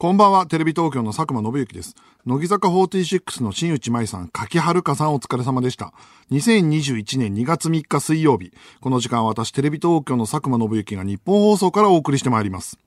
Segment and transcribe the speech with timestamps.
[0.00, 1.96] こんばんは、テレビ東京の佐久間信之です。
[2.24, 5.92] 乃木坂46の新内舞さん、柿遥さんお疲れ様でした。
[6.30, 8.52] 2021年2月3日水曜日。
[8.80, 12.78] この時間は私、テレビ東京の佐久間信之が日本放送からお送りしてまいります。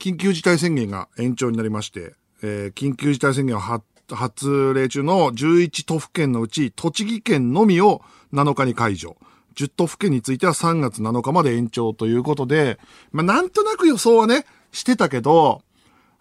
[0.00, 9.16] 緊急事態宣言が延長になりまして、えー緊急事態宣言を発発令中の11都府県のうち、栃木県のみを7日に解除。
[9.54, 12.80] 10都府県については3月7日まで延長ということで、
[13.12, 15.62] まあ、なんとなく予想はね、してたけど、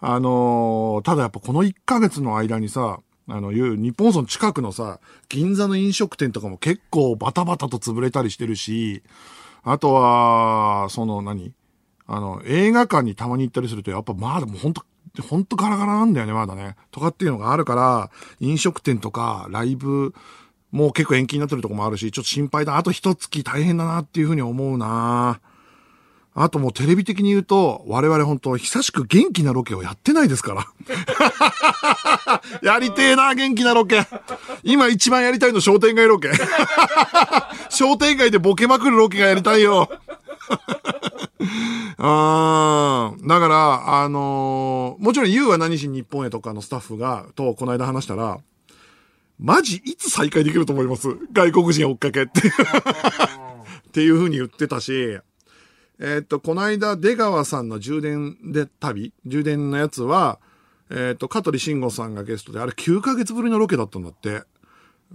[0.05, 2.99] あのーただやっぱこの1ヶ月の間にさ、
[3.29, 4.99] あの、いう日本放送の近くのさ、
[5.29, 9.01] 銀座の飲食店とかも結構バタバタと潰れたりしてるし、
[9.63, 11.53] あとは、その何？
[12.05, 14.83] あの、映画館にたまに行ったりすると、やっぱまだもうほんと、
[15.21, 16.75] ほんとガラガラなんだよね、まだね。
[16.91, 18.11] とかっていうのがあるから、
[18.41, 20.13] 飲食店とか、ライブ、
[20.71, 22.75] もう結構延期になってるとこもあるし、ちょっと心配だ。
[22.75, 25.52] あと一月大変だなっていうふうに思うなぁ
[26.35, 30.65] あともうテレビ的に言うと、我々本当久しく元気なロケをやってないですから。
[32.73, 34.07] やりてえな、元気なロケ。
[34.63, 36.31] 今一番やりたいの商店街ロケ。
[37.69, 39.89] 商店街でボケまくるロケがやりたいよ。
[41.97, 48.39] あーだから、あのーもちろん YOU は何しに日本へとかのスタッフが、とこの間話したら、
[49.39, 51.09] マジいつ再開できると思います？
[51.31, 52.41] 外国人追っかけって。
[52.47, 52.51] っ
[53.91, 55.19] ていう風に言ってたし、
[55.99, 60.39] えっと、この間、出川さんの充電で旅、充電のやつは、
[60.89, 64.43] えっと、香取慎吾さんがゲストで、あれ9ヶ月ぶりのロケだったんだって。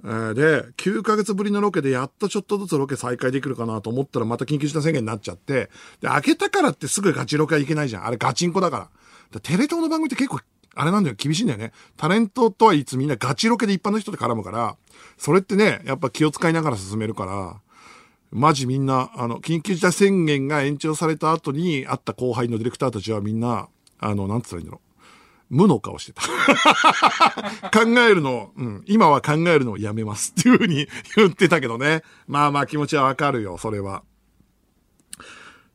[0.04, 8.06] えーで、9ヶ月ぶりのロケでやっとちょっとずつロケ再開できるかなと思ったらまた緊急事態宣言になっちゃって、で、開けたからってすぐガチロケはいけないじゃん。
[8.06, 8.90] あれガチンコだから。
[9.32, 10.40] でテレ東の番組って結構、
[10.74, 11.72] あれなんだよ、厳しいんだよね。
[11.96, 14.76] タレントとはいつみんなガチロケで一般の人で絡むから、
[15.16, 17.60] それってね、やっぱ気を使いながら進めるから、
[18.30, 24.88] マジみんな、あの、緊急事態宣言が延長された後に会った後輩のディレクターたちはみんな、あの、なんつったらいいんだろう。
[25.50, 26.22] 無の顔してた。
[27.72, 32.02] 考えるの、うん、今は考えるのをやめますっていうふうに言ってたけどね。
[32.26, 34.02] まあまあ気持ちはわかるよ、それは。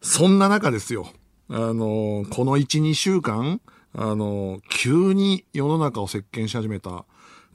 [0.02, 1.08] そんな中ですよ。
[1.50, 3.62] あの、この1、2週間、
[3.96, 7.06] あの、急に世の中を席巻し始めた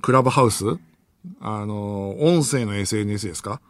[0.02, 0.64] クラブハウス
[1.40, 3.60] あの、音声の SNS ですか？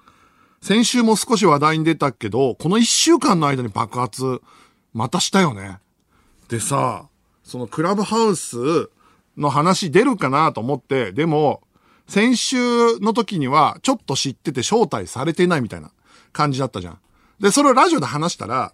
[0.61, 4.43] 先週も少し話題に出たけど、この1週間の間に爆発、
[4.93, 5.79] またしたよね。
[6.49, 7.09] でさ、
[7.45, 8.91] そのクラブハウス
[9.37, 11.63] の話出るかなと思って、でも、
[12.09, 15.93] 先週の時にはちょっと知ってて招待されてないみたいな
[16.33, 16.99] 感じだったじゃん。
[17.39, 18.73] で、それをラジオで話したら、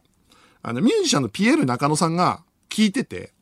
[0.63, 3.34] あの、ミュージシャンのピエール中野さんが聞いてて、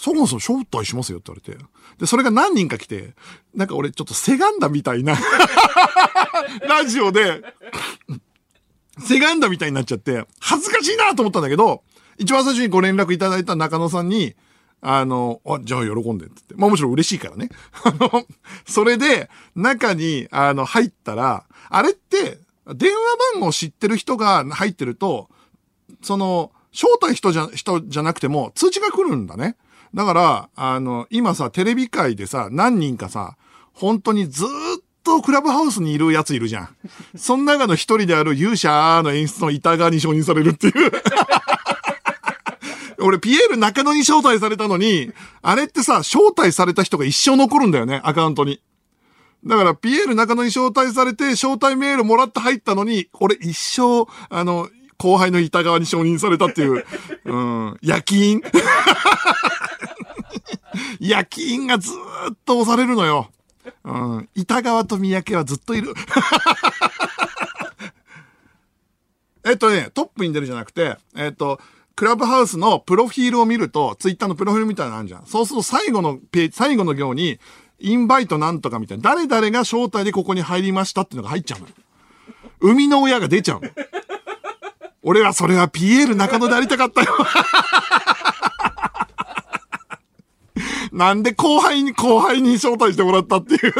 [0.00, 1.62] そもそも招待しますよって言われて。
[1.98, 3.12] で、それが何人か来て、
[3.54, 5.14] なんか俺ちょっとせがんだみたいな、
[6.66, 7.42] ラジオで、
[8.98, 11.82] せがんだみたいになっちゃって、恥ずかしいなと思ったんだけど、
[12.16, 14.34] 一番最初にご連絡いただいた中野さんに、
[14.80, 16.54] あの、あ、じゃあ喜んでってって。
[16.56, 17.50] まあもちろん嬉しいからね。
[17.84, 18.24] あの、
[18.66, 22.38] それで、中に、あの、入ったら、あれって、
[22.74, 22.98] 電話
[23.34, 25.28] 番号知ってる人が入ってると、
[26.00, 29.56] その、招待人じゃ、人じゃなくても通知が来るんだね。
[29.94, 33.36] だから、あの、今さ、テレビ界でさ、何人かさ、
[33.72, 34.46] 本当にずっ
[35.02, 36.76] とクラブハウスにいるやついるじゃん。
[37.16, 40.92] その中の一人である勇者の演出の板側に承認されるっていう。
[43.02, 45.10] 俺、ピエール中野に招待されたのに、
[45.42, 48.60] あれってさ、招待された人が一生残るんだよね、アカウントに。
[49.44, 54.68] だから、ピエール中野に招待されて、招待メールもらって入ったのに、俺一生、あの、
[54.98, 56.84] 後輩の板側に承認されたっていう、
[57.24, 58.42] うん、夜勤
[61.00, 63.30] 夜勤がずーっと押されるのよ。
[63.84, 65.94] うん、板側と三宅はずっといる。
[69.44, 71.60] えっとね、トップに出るじゃなくて、えっと、
[71.96, 75.26] クラブハウスのプロフィールを見ると、ツイッターのプロフィールみたいなのあるじゃん。
[75.26, 77.38] そうすると最後のページ、最後の行に、
[77.78, 81.66] インバイトなんとかみたいな、誰々が招待でここに入りましたっていうのが入っちゃうの。
[82.60, 83.68] 生みの親が出ちゃうの。
[85.02, 87.16] 俺はそれはピエール中野でありたかったよ。
[90.92, 93.72] なんで後輩に後輩に招待してもらったっていう。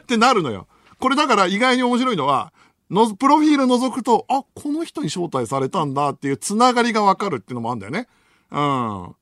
[0.00, 0.66] ってなるのよ。
[0.98, 2.52] これだから意外に面白いのは、
[2.90, 8.06] の、プロフィール覗くと、あ、この人に招待されたんだっていうつながりがわかるっていうのもあるんだよね。
[8.50, 8.58] うん。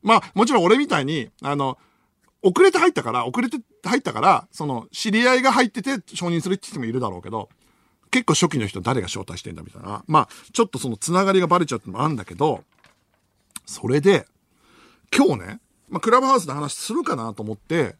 [0.03, 1.79] まあ、もちろん俺みたいに、あの、
[2.43, 7.49] 遅れて入ったから、遅れて入ったから、その、知り合いが入ってて承認するって人もいるだろうけど、
[8.11, 10.03] 結構初期の人誰が招待してんだみたいな。
[10.09, 12.65] まあ、ちょっとそのつながりがバレちゃうってのもあるんだけど、
[13.67, 14.27] それで、
[15.17, 15.61] 今日ね、
[15.91, 17.97] まあ、クラブハウスの話するかなと思って、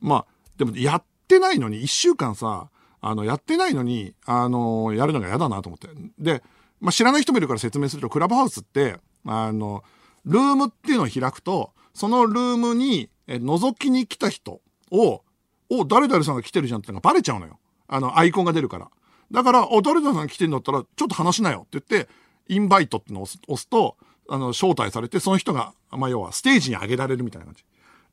[0.00, 0.26] まあ、
[0.56, 2.70] でもやってないのに、一週間さ、
[3.00, 5.88] あの、やってないのに、あの、やるのが嫌だなと思って。
[6.18, 6.42] で、
[6.80, 9.84] まあ、知らない人もいるから説明すると、クラブハウスって、あの、
[10.24, 15.22] ルームっていうのを開くと、そのルームに、え、覗きに来た人を、
[15.70, 17.58] お、誰々さんが来てるじゃんってのがバレちゃうのよ。
[17.88, 18.90] あの、アイコンが出るから。
[19.30, 22.08] だから、お、誰々さん来てんだったら、ちょっと話しなよって言って、
[22.48, 23.96] インバイトってのを押すと、
[24.28, 27.64] あの、招待されて、その人が、まあ、要は、ステージに上げられるみたいな感じ。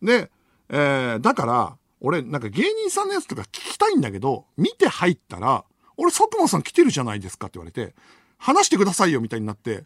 [0.02, 0.31] で、
[0.69, 5.63] えー、だから、俺、なんか芸人さんのやつとか聞きたいんだけど、見て入ったら、
[5.98, 7.94] 俺、佐久間さん来てるじゃないですかって言われて、
[8.38, 9.86] 話してくださいよみたいになって、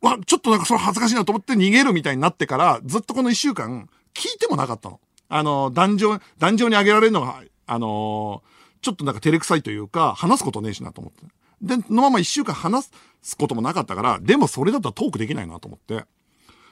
[0.00, 5.00] わ、ちょっとなんかそれ恥ずかしいなと思って逃げるみたいになってから、ずっとこの一週間、聞いてもなかったの。
[5.28, 8.42] あの、壇上、壇上に上げられるのが、あの
[8.82, 11.22] ちょっとなんか照れくさいというか、話すことねえしなと思って。
[11.62, 12.90] で、のまま一週間話
[13.22, 16.04] すこともなかったから、でもそれだったらトークできないなと思って。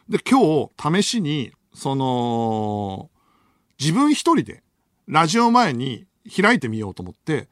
[0.08, 3.10] で、今日、試しに、その、
[3.78, 4.62] 自分一人で、
[5.06, 7.48] ラジオ前に開いてみようと思って、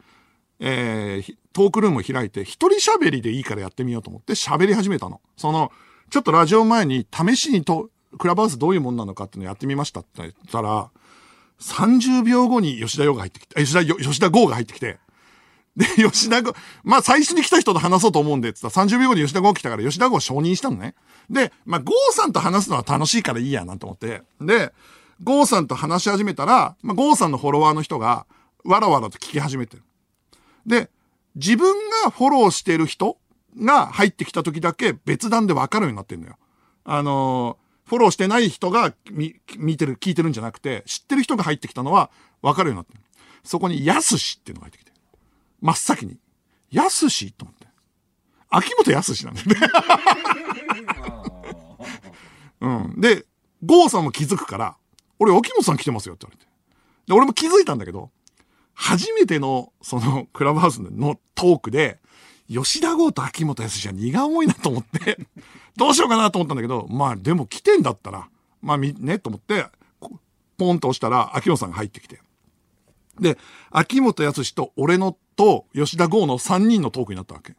[0.59, 5.21] えー、トークルームを開いて、一人喋りでいいからやってみようと思って喋り始めたの。
[5.37, 5.71] その、
[6.11, 10.91] ちょっとラジオ前に試しにと、クラブハウスどういうもんなのかっていうのやってみましたって言ったら、
[11.61, 14.99] 30秒後に吉田洋が入ってきて、吉田、吉田剛が入ってきて、
[15.77, 20.95] で、 吉田剛、まあ最初に来た人と話そうと思うんで、つったら30秒後に吉田剛来たから吉田剛を承認したのね。
[21.31, 24.23] で、まあ剛さんと話すのは楽しいからいいやなと思って。
[24.41, 24.73] で、
[25.23, 28.27] 剛さんと話し始めたら、まあ剛さんのフォロワーの人が、
[28.65, 29.83] わらわらと聞き始めてる。
[30.67, 30.91] で、
[31.35, 31.75] 自分
[32.05, 33.19] がフォローしてる人
[33.59, 36.37] が入ってきた時だけ別段でわかるようになってるのよ。
[36.85, 42.11] あのーフォローしてない人が見、見てる、聞いてるんじゃなくて、知ってる人が入ってきたのは
[42.43, 43.01] 分かるようになってる。
[43.45, 44.86] そこに、やすしっていうのが入ってきて。
[45.61, 46.19] 真っ先に。
[46.71, 47.67] やすしと思って。
[48.49, 49.57] 秋元やすしなんだよね。
[52.61, 53.01] うん。
[53.01, 53.25] で、
[53.65, 54.77] ゴーさんも気づくから、
[55.19, 56.51] 俺、秋元さん来てますよって言われて。
[57.07, 58.11] で、俺も気づいたんだけど、
[58.75, 62.01] 初めての、その、クラブハウスのトークで、
[62.49, 65.19] 吉田剛と秋元康は荷が重いなと思って、
[65.77, 68.29] どうしようかなと思ったんだけど、まあでも来てんだったら、
[68.63, 69.67] まあみ、ね、と思って、
[70.59, 72.21] ポンと押したら、秋元さんが入ってきて。
[73.21, 73.39] で、
[73.71, 77.55] 秋元康と俺のと吉田剛の3人のトークになったわけ。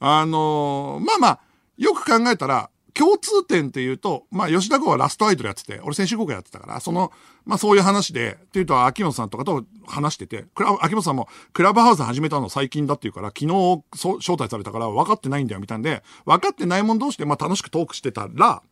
[0.00, 1.40] あのー、まあまあ、
[1.78, 7.12] よく考えたら、共通点っていうと、まあ、吉田剛はラストアイドルやってて、俺先週公開やってたから、その、
[7.44, 18.62] まあそういう話で、っていうと、秋元さんとかと話してて、クラ秋元さんも、クラブハウス始めたの最近だっていうから、昨日、招待されたから分かってないんだよ、みたいんで、分かってないもん同士で、まあ楽しくトークしてたら、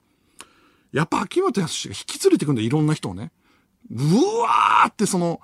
[0.93, 3.33] やっぱ秋元康が引き連れてくんだよ、いろんな人をね。
[3.91, 3.97] う
[4.41, 5.41] わーってその、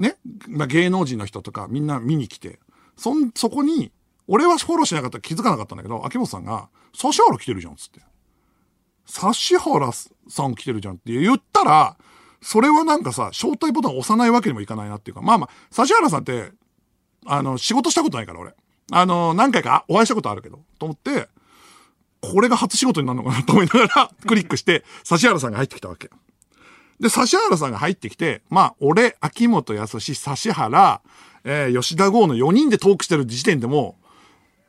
[0.00, 0.16] ね、
[0.48, 2.58] まあ芸能人の人とかみんな見に来て、
[2.96, 3.92] そん、そこに、
[4.26, 8.00] 俺はフォローしなかったら気づかなかったんだけど、秋元さんが、指原来てるじゃん、つって。
[9.06, 11.96] 指原さん来てるじゃんって言ったら、
[12.40, 16.52] それはなんかさ、招待ボタン押さないわけにもいかないなっていうか、まあまあ、指原さんって、
[17.26, 18.54] あの、仕事したことないから俺。
[18.92, 21.28] あの、何回かお会いしたことあるけど、と思って、
[22.22, 26.10] これが初仕事になるのかなと思いながら、クリックして、指原さんが入ってきたわけ。
[27.00, 30.14] で、指原さんが入ってきて、まあ、俺、秋元康、指
[30.52, 31.00] 原、
[31.44, 33.96] えー、吉田剛の4人でトークしてる時点でも、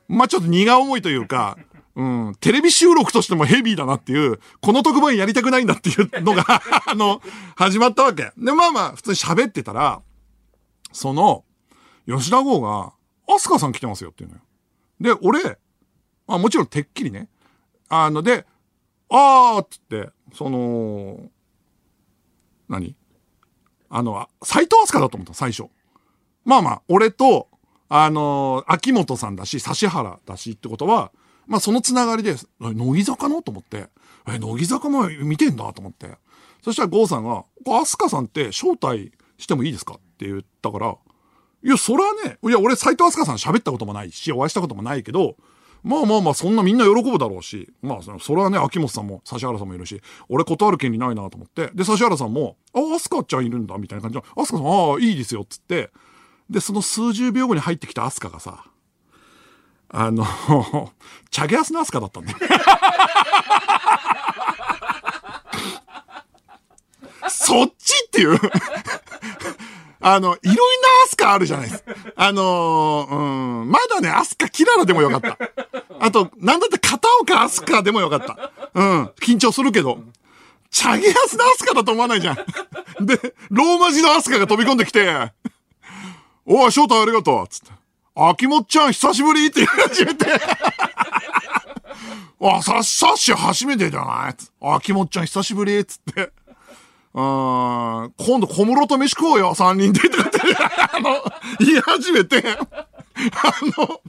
[0.08, 1.56] まあちょっと荷が重いというか、
[1.94, 6.44] うん、テレビ収録としてもヘビーだなっていう、この特番やりたくないんだっていうのが
[6.86, 7.20] あの、
[7.56, 8.32] 始まったわけ。
[8.36, 10.00] で、まあまあ、普通に喋ってたら、
[10.92, 11.44] その、
[12.06, 12.92] 吉田剛が、
[13.28, 15.16] アスカさん来てますよっていうのよ。
[15.16, 15.58] で、俺、
[16.26, 17.28] あ、もちろんてっきりね、
[17.88, 18.46] あの、で、
[19.10, 21.30] あーっつって、その、
[22.72, 22.96] 何？
[23.88, 25.68] あの、斎藤飛鳥だと思った、最初。
[26.44, 27.48] まあまあ、俺と、
[27.88, 31.12] あのー、秋元さんだし、指原だしってことは、
[31.46, 33.42] まあそのつながりで、乃木坂の？
[33.42, 33.88] と思って、
[34.26, 36.16] え、乃木坂も見てんだと思って。
[36.62, 39.94] そしたら郷さんが、アスカさんって招待してもいいですか？
[39.94, 40.96] って言ったから、
[41.64, 45.36] いや、それはね、いや、俺斎藤飛鳥さん喋ったこともないし、お会いしたこともないけど、
[45.82, 55.90] まあまあまあ、そんなみんな喜ぶだろうし、まあ、それはね、秋元さんも、指原さんもいるし、俺断る権利ないなと思って、で、指原さんも、あ、アスカちゃんいるんだ、みたいな感じで、アスカさん、ああ、いいですよ、つって、
[56.48, 58.64] で、その数十秒後に入ってきたアスカがさ、
[59.88, 60.24] あの、
[61.30, 62.38] チャゲアスのアスカだったんだよ。
[67.28, 68.38] そっちっていう。
[70.02, 70.62] あの、いろんな
[71.04, 71.94] アスカあるじゃないですか。
[72.16, 73.16] あのー、
[73.62, 75.38] うん、まだね、アスカキララでもよかった。
[76.00, 78.50] あと、なんだって片岡アスカでもよかった。
[78.74, 80.00] うん、緊張するけど。
[80.70, 82.36] チャゲアスのアスカだと思わないじゃん。
[83.04, 85.30] で、ローマ字のアスカが飛び込んできて、
[86.46, 87.70] おい、翔太ありがとうつって。
[88.14, 90.26] 秋元ちゃん久しぶりって言い始めて。
[92.40, 94.34] あ、さ、さっし初めてじゃない？
[94.34, 95.84] つ秋元ちゃん久しぶり？
[95.84, 96.32] つって。
[97.14, 100.08] うん、今度小室と飯食おうよ、三人で。
[100.08, 100.38] とかって、
[100.96, 101.22] あの、
[101.60, 104.00] 言い始めて、あの、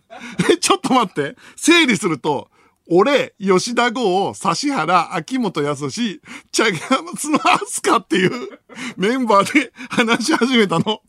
[0.50, 1.36] え、ちょっと待って。
[1.58, 2.50] 整理すると、
[2.90, 8.60] 俺、吉田剛、指原、秋元康、チャギアスのアスカっていう
[8.98, 11.02] メンバーで話し始めたの。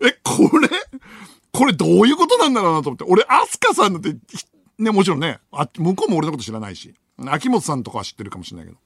[0.00, 0.68] え、これ、
[1.52, 3.04] これどういうことなんだろうなと思って。
[3.06, 4.16] 俺、アスカさんだって、
[4.78, 6.94] ね、もちろんね、あ、向こうも俺のこと知らないし、
[7.26, 8.78] 秋元さんとかは知ってるかもしれないけど。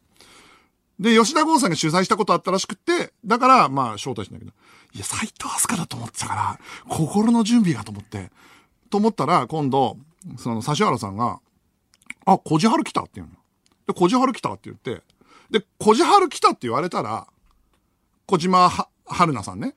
[1.03, 4.53] で、吉田剛さんが主催したことあったらしくて、だから、まあ、招待したんだけど、
[4.95, 8.31] いや、斎藤飛鳥だと思ってたから、心の準備がと思って、
[8.89, 9.97] と思ったら、今度、
[10.39, 11.41] その、指原さんが、
[12.25, 13.35] あ、小じはる来たって言うの。
[13.89, 15.03] で、小じはる来たって言って、
[15.51, 17.27] で、小じはる来たって言われたら、
[18.27, 19.75] 小島は、春菜さんね。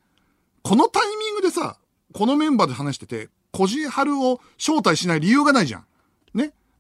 [0.62, 1.78] このタイミングでさ、
[2.14, 5.86] このメンバーで話してて、小じはるを招待しない理由がないじゃん。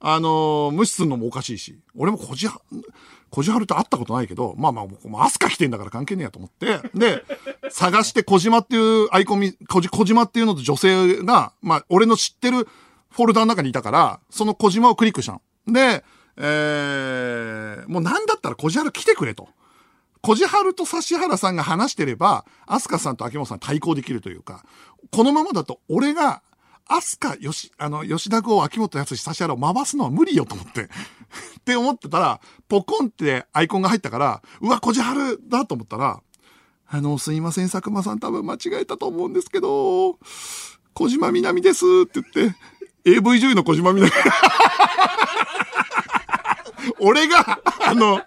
[0.01, 0.07] ね。
[0.07, 1.79] あのー、無視するのもおかしいし。
[1.95, 2.61] 俺も小じは、
[3.29, 7.23] 小じはると会ったことないけど、まあまあ、もう、アスカ来てんだから関係ねえやと思って、で、
[7.69, 12.67] 探して小島っていうアイコンみ、小島っていうのと女性が、まあ、俺の知ってる
[13.09, 15.41] フォルダの中にいたから、その小島をクリックしたの。
[15.67, 16.03] で、
[16.37, 19.47] えー、もうなんだったら小じはる来てくれと。
[20.21, 24.65] 小じはると指原さんが話してれば、アスカさんと秋元さん対抗できるというか、
[25.11, 26.41] このままだと俺が、
[26.87, 30.83] アスカ、よし、あの、吉田剛、秋元康、指原を回すのは無理よと思って。
[31.59, 36.21] って思ってたら、ポコンってアイコンが入ったから、うわ、小じはるだと思ったら、
[36.87, 40.19] あの、すいません、佐久間さん多分間違えたと思うんですけど、
[40.93, 42.55] 小島みなみですって言って、
[43.03, 44.13] AV 女優の小島みなみ。
[46.99, 48.21] 俺が、あの、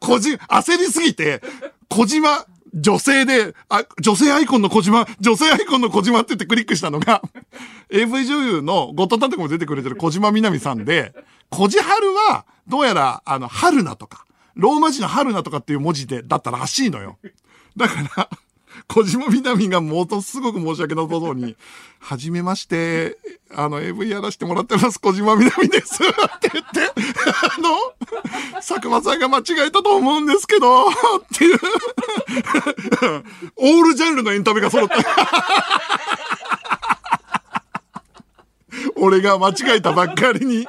[0.00, 1.42] 小島、焦りすぎて、
[1.88, 2.44] 小島、
[2.76, 7.22] 女性で、あ、女性アイコンの小島、女性アイコンの小島って言ってクリックしたのが、
[7.90, 11.14] AV 女優のゴッドタンテコも出てくれてる小島みなみさんで、
[11.48, 17.18] 小じはるは、どうやら、あの、春菜とか、ローマ字の春菜とかっていう文字で、だったらしいのよ。
[17.78, 18.30] だから、
[18.88, 21.56] 小島みなみがものすごく申し訳なさそうに、
[21.98, 23.18] はじめまして、
[23.54, 26.02] あの、AV やらせてもらってます、小島みなみです。
[26.02, 26.06] っ
[26.40, 26.80] て言って、
[27.58, 27.76] あの、
[28.54, 30.92] 佐久間さんが間違えたと思うんですけど、っ
[31.36, 31.58] ていう、
[33.56, 34.96] オールジャンルのエンタメが揃った。
[38.96, 40.66] 俺が間違えたばっかりに、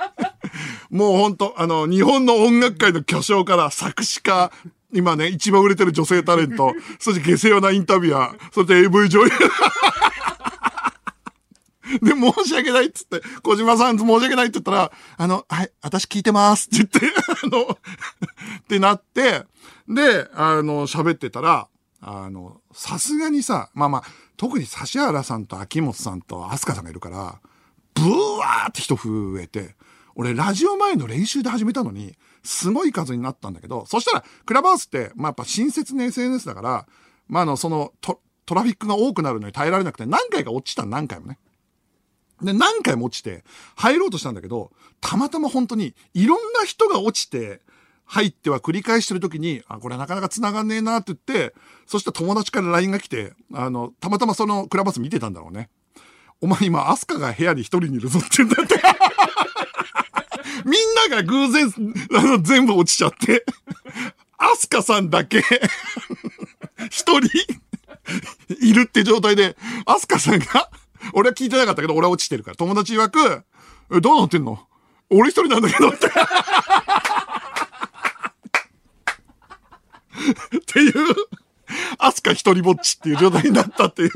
[0.89, 4.51] もうほんと、あの、日本の音楽界の巨匠から作詞家、
[4.93, 9.29] 今ね、一番売れてる女性タレント、 そして下世話なインタビュアー、そして AV 女優。
[12.01, 16.99] で、申し訳ないっつって、小島さん申し訳ないって言ったら、あの、はい、私聞いてますって言って、
[17.43, 17.67] あの、っ
[18.67, 19.45] てなって、
[19.87, 21.67] で、あの、喋ってたら、
[22.01, 24.03] あの、さすがにさ、まあまあ、
[24.35, 27.39] 特に指原さんと秋元さんと飛鳥さんがいるから、
[27.93, 28.01] ブ
[28.39, 29.75] ワーって人増えて、
[30.15, 32.15] 俺ラジオ前の練習で始めたのに、
[32.47, 36.87] すごい数になったんだけど、そしたら、クラブハウスって、まあ、やっぱ親切な SNS だから、
[37.27, 41.37] まあ、あの、そのト、トラフィックが多くなるのに耐えられなくて、何回か落ちた何回もね。
[42.41, 43.43] で、何回も落ちて、
[43.75, 47.61] 入ろうとしたんだけど、たまたま本当に、いろんな人が落ちて、
[48.05, 51.53] 入っては繰り返してる時に、あ、これなかなか繋がんねえなって言って、
[51.85, 55.69] そしたら友達から LINE が来て、あの、たまたまそのクラブハウス見てたんだろうね。
[56.39, 58.76] お前今、アスカが部屋に一人にいるぞって言うんだって。
[60.67, 61.71] みんなが偶然、
[62.13, 63.45] あの、全部落ちちゃって、
[64.37, 65.41] アスカさんだけ。
[66.89, 67.29] 一人、
[68.59, 69.55] いるって状態で、
[69.85, 70.69] アスカさんが、
[71.13, 72.57] 俺は聞いてなかったけど、俺は落ちてるから。
[72.57, 73.43] 友達曰く、
[73.95, 74.67] え、どうなってんの？
[75.09, 76.07] 俺一人なんだけどって。
[76.07, 76.09] っ
[80.65, 80.93] ていう、
[81.97, 84.11] アスカ一人ぼっちっていう状態になったっていう。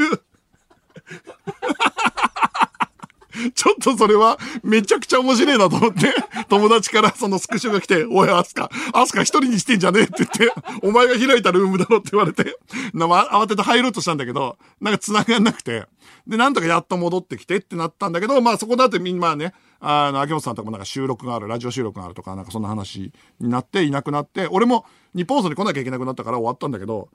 [3.55, 6.13] ちょっとそれはめちゃくちゃ面白いなと思って、
[6.49, 12.57] 友達からそのスクショが来て、おい、アスカ、アスカ一人にしてんじゃねえって言って、 お前が開いたルームだろって言われて、
[12.93, 15.85] なま、慌てて入ろうとしたんだけど、なんか繋がんなくて、
[16.27, 27.09] で、なんとかやっと戻ってきてってなったんだけど、まあそこだってみんなね、あの、秋元さんとかもなんか収録がある、ラジオ収録があるとか、なんかそんな話になっていなくなって、俺も日本放送に来なきゃいけなくなったから終わったんだけど、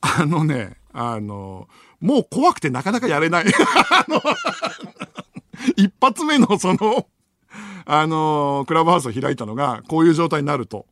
[0.00, 1.68] あのね、あの、
[2.00, 3.44] もう怖くてなかなかやれない。
[3.46, 4.22] あの
[5.76, 7.08] 一発目のその、
[7.84, 10.86] あのー、クラブハウスを開いたのが、こういう状態になると。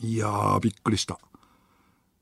[0.00, 1.18] いやー、びっくりした。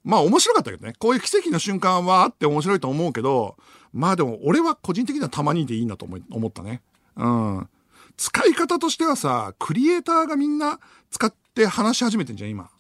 [0.02, 0.94] まあ面白かったけどね。
[0.98, 3.56] こういう奇跡の瞬間はあって面白いと思うけど、
[3.92, 6.80] まあでも俺は個人的にはたまにでいいなと思思ったね。
[7.16, 7.68] うん。
[8.16, 12.70] 使い方としてはさ、クリエイターがみんな使って話し始めてんじゃん、今。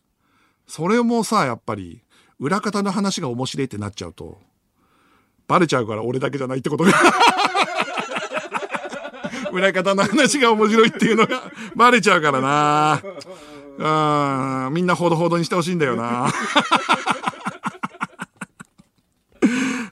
[0.66, 2.02] それもさ、やっぱり、
[2.38, 4.40] 裏方の話が面白いってなっちゃうと、
[5.46, 6.92] バレちゃうから俺だけじゃないってことが
[9.56, 13.02] 裏方の話が面白いっていうのが バレちゃうからな
[14.68, 16.32] うん、みんなほどほどにしてほしいんだよな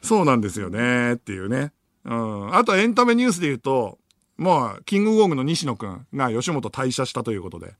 [0.01, 1.73] そうなんですよね、っていうね。
[2.05, 2.55] うん。
[2.55, 3.99] あとエンタメニュースで言うと、
[4.37, 7.75] もう、キングゴングの西野くんが吉本退社したということで、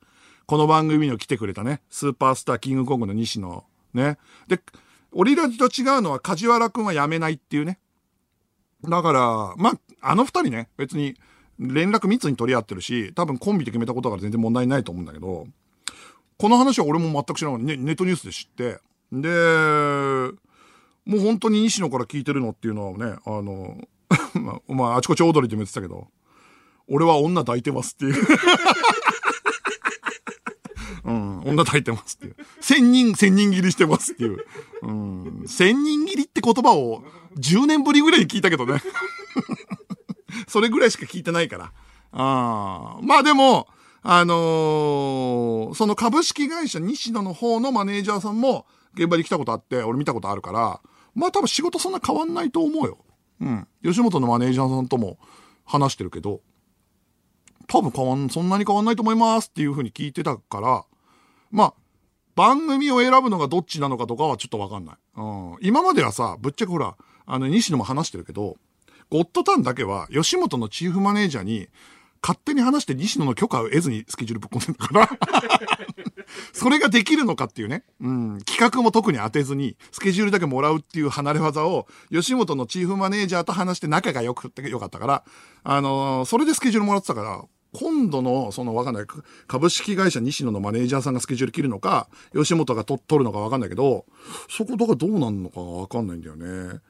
[0.47, 3.65] この番組に来てくれたね、スーパースターキングコングの西野。
[3.93, 4.19] ね。
[4.49, 4.61] で、
[5.13, 7.79] オリラジと違うのは梶原くんは辞めないっていうね。
[8.83, 11.17] だから、まあ、あの二人ね、別に
[11.59, 15.47] 連絡密に取り合ってるし、多分コンビで決めたことから全然問題ないと思うんだけど、
[16.39, 17.63] この話は俺も全く知らない。
[17.63, 18.81] ね、ネットニュースで知って、
[19.13, 19.29] で、
[21.05, 23.79] もう本当に西野から聞いてるのっていうのはね、あの、
[24.69, 26.09] まあ、あ、ちこち踊りって言ってたけど、
[26.89, 28.15] 俺は女抱いてますっていう
[31.05, 32.37] うん、女抱いてますっていう。
[32.61, 34.45] 千人、千人切りしてますっていう。
[34.83, 37.05] うん、千人切りって言葉を
[37.39, 38.83] 10年ぶりぐらいに聞いたけどね。
[40.55, 41.73] それぐらいしか聞いてないから。
[42.13, 43.67] あまあでも、
[44.03, 50.81] あのー、その株式会社西野の方のマネージャーさんも現場に来たことあって、俺見たことあるから、
[51.17, 52.99] まあ多分仕事そんな変わんないと思うよ。
[53.41, 53.67] うん。
[53.83, 55.19] 吉本のマネージャーさんとも
[55.65, 56.41] 話してるけど、
[57.67, 60.85] 多分変わん、そんなに変わんないと思いますっていう風に聞いてたから、
[61.51, 61.75] まあ、
[62.37, 64.97] 番組を選ぶのがどっちなのかとかはちょっとわかんない。
[65.17, 65.57] うん。
[65.63, 66.97] 今まではさ、ぶっちゃけほら、
[67.27, 68.57] あの、西野も話してるけど、
[69.15, 71.69] ゴッドタンだけは、吉本のチーフマネージャーに、
[72.21, 75.09] 勝手に話して西野の許可を得ずにスケジュールぶっ込んでるから
[76.53, 77.85] それができるのかっていうね。
[78.01, 78.39] うん。
[78.45, 85.25] 企画も特に当てずに、スケジュールだけもらうっていう離れ技を、吉本のチーフマネージャーと話して仲が良くてよかったから、
[85.63, 89.07] あのー、それでスケジュールもらってたから、今度の、そのわかんない、
[89.47, 94.07] 株式会社西野のマネージャーさんがスケジュール切るのか、吉本がと取るのかわかんないけど、
[94.49, 96.81] そこだからどうなんのかわかんないんだよね。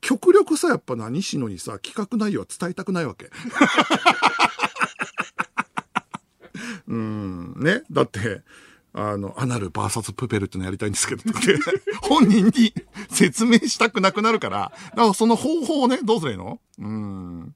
[0.00, 3.30] 極力さ、やっぱな、西野にさ、企画内容は伝えたくないわけ。
[6.88, 7.82] うん、ね。
[7.90, 8.42] だって、
[8.92, 11.22] あの、アナルバーサスプペルってのやりたいんですけど、
[12.02, 12.72] 本人に
[13.10, 16.60] 説明したくなくなるから、だからその方法をね、どうすればいいの？
[16.78, 17.54] うん。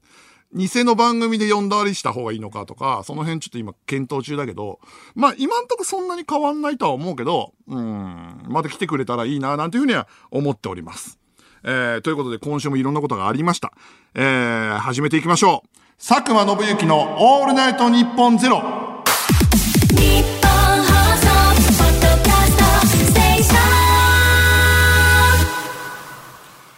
[0.53, 4.79] 偽の番組で呼んだりした方がいいのかとか、その辺ちょっと今検討中だけど、
[5.15, 11.19] まあ今んとこそんなに変わんないとは思うけど、うん、また来てくれたらいいな、なんていうふうには思っております。
[11.63, 13.71] えー、ということで今週もいろんなことがありました。
[14.15, 15.69] えー、始めていきましょう。
[16.05, 18.83] 佐久間信之のオールナイトニッポンゼロ。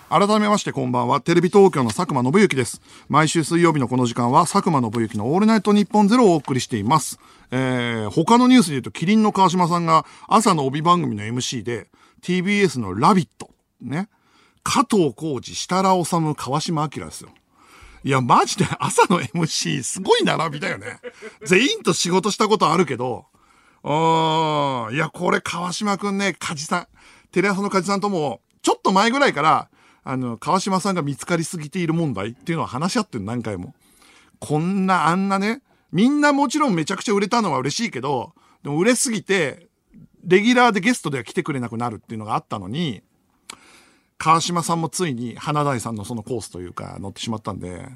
[0.07, 1.19] 改めましてこんばんは。
[1.19, 2.79] テレビ東京の佐久間信之です。
[3.09, 7.19] 毎週水曜日のこの時間は佐久間信之のオールナイトニッポンゼロをお送りしています。
[7.51, 11.89] えー、他のニュースで言うと、キリンの川島さんが朝の帯番組の MC で
[12.21, 13.49] TBS のラビット、
[13.81, 14.07] ね。
[14.65, 17.29] 加藤浩二、設楽治、川島明ですよ。
[18.03, 20.99] いや、マジで朝の MC すごい並びだよね。
[21.45, 23.27] 全員と仕事したことあるけど、
[23.83, 23.89] う
[24.91, 26.87] ん、いや、これ川島くんね、梶さん、
[27.31, 29.69] テレ朝の梶さんとも、ちょっと前ぐらいから、
[30.03, 33.75] あの、川島さんが見つかりすぎている問題っていうのは話し合ってる何回も。
[34.39, 39.67] こんな、あんなね、みんなもちろんめちゃくちゃ売れたのは嬉しいけど、でも売れすぎて、
[40.23, 43.03] レギュラーでゲストでは来てくれなくなるっていうのがあったのに、
[44.17, 47.89] 川島さんもついに花大さんのそのコースというか乗ってしまったんで、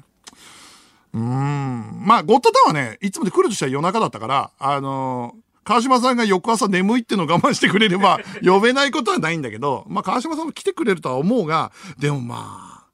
[1.12, 2.02] うーん。
[2.06, 12.86] まあ、ゴッドタウンはね、いつもで来るとしたら夜中だったから、あのー、川島さんが翌朝眠いってのを我慢してくれれば、 呼べないことはないんだけど、まあ、川島さんも来てくれるとは思うが、でもまあ、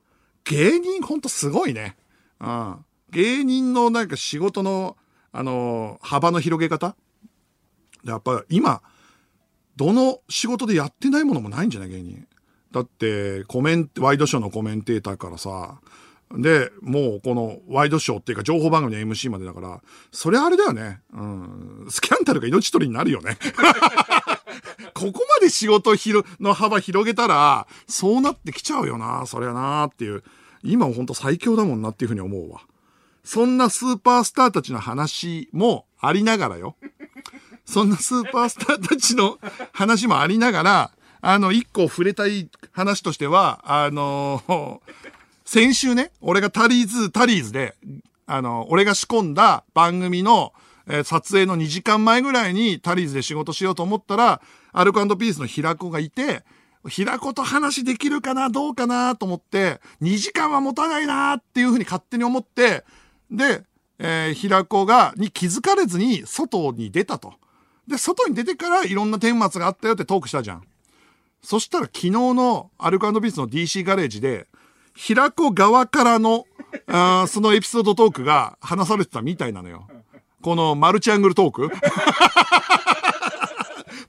[0.45, 1.97] 芸人ほんとすごいね。
[2.41, 2.77] うん。
[3.11, 4.97] 芸人のなんか仕事の、
[5.33, 6.97] あのー、幅の広げ方？
[8.05, 8.83] やっぱ今、
[9.77, 12.27] どの仕事でやってないものもないんじゃない芸人。
[12.77, 15.81] だって、コメン、ワイドショーのコメンテーターからさ、
[16.31, 19.81] で、もうこのワイドショーっていうか情報番組の MC までだから、
[20.13, 21.01] それあれだよね。
[21.15, 21.87] うん。
[21.89, 23.39] スキャンダルが命取りになるよね。
[24.93, 25.95] ここまで仕事
[26.39, 30.23] の幅広げたら、そうなってきちゃうよな、そりゃなっていう。
[30.63, 32.61] 今ほんと最強だもんなっていうふうに思うわ。
[33.25, 36.77] そんなスーパースターたちの話もありながらよ。
[37.65, 39.39] そんなスーパースターたちの
[39.73, 44.83] 話もありながら、あの、一個触れたい話としては、あの、
[45.45, 47.75] 先週ね、俺がタリーズ、タリーズで、
[48.27, 50.53] あの、俺が仕込んだ番組の、
[50.89, 54.41] えー、撮影の2時間前ぐらいにタリーズで仕事しようと思ったら、
[54.73, 56.45] アルコピースの平子がいて、
[56.89, 62.85] 平子と話できるかなどうかなと思って、2時間は持たないなっていうふうに勝手に思って、
[63.31, 63.65] で、
[63.99, 67.35] えー、平子が、に気づかれずに外に出たと。
[67.89, 70.63] で、外に出てからいろんな顛末があったよってトークしたじゃん。
[71.43, 74.47] そしたら昨日のアルコピースの DC ガレージで、
[74.95, 76.45] 平子側からの、
[76.89, 79.87] あそのエピソードトークが話されてたみたいなのよ。
[80.43, 81.71] このマルチアングルトーク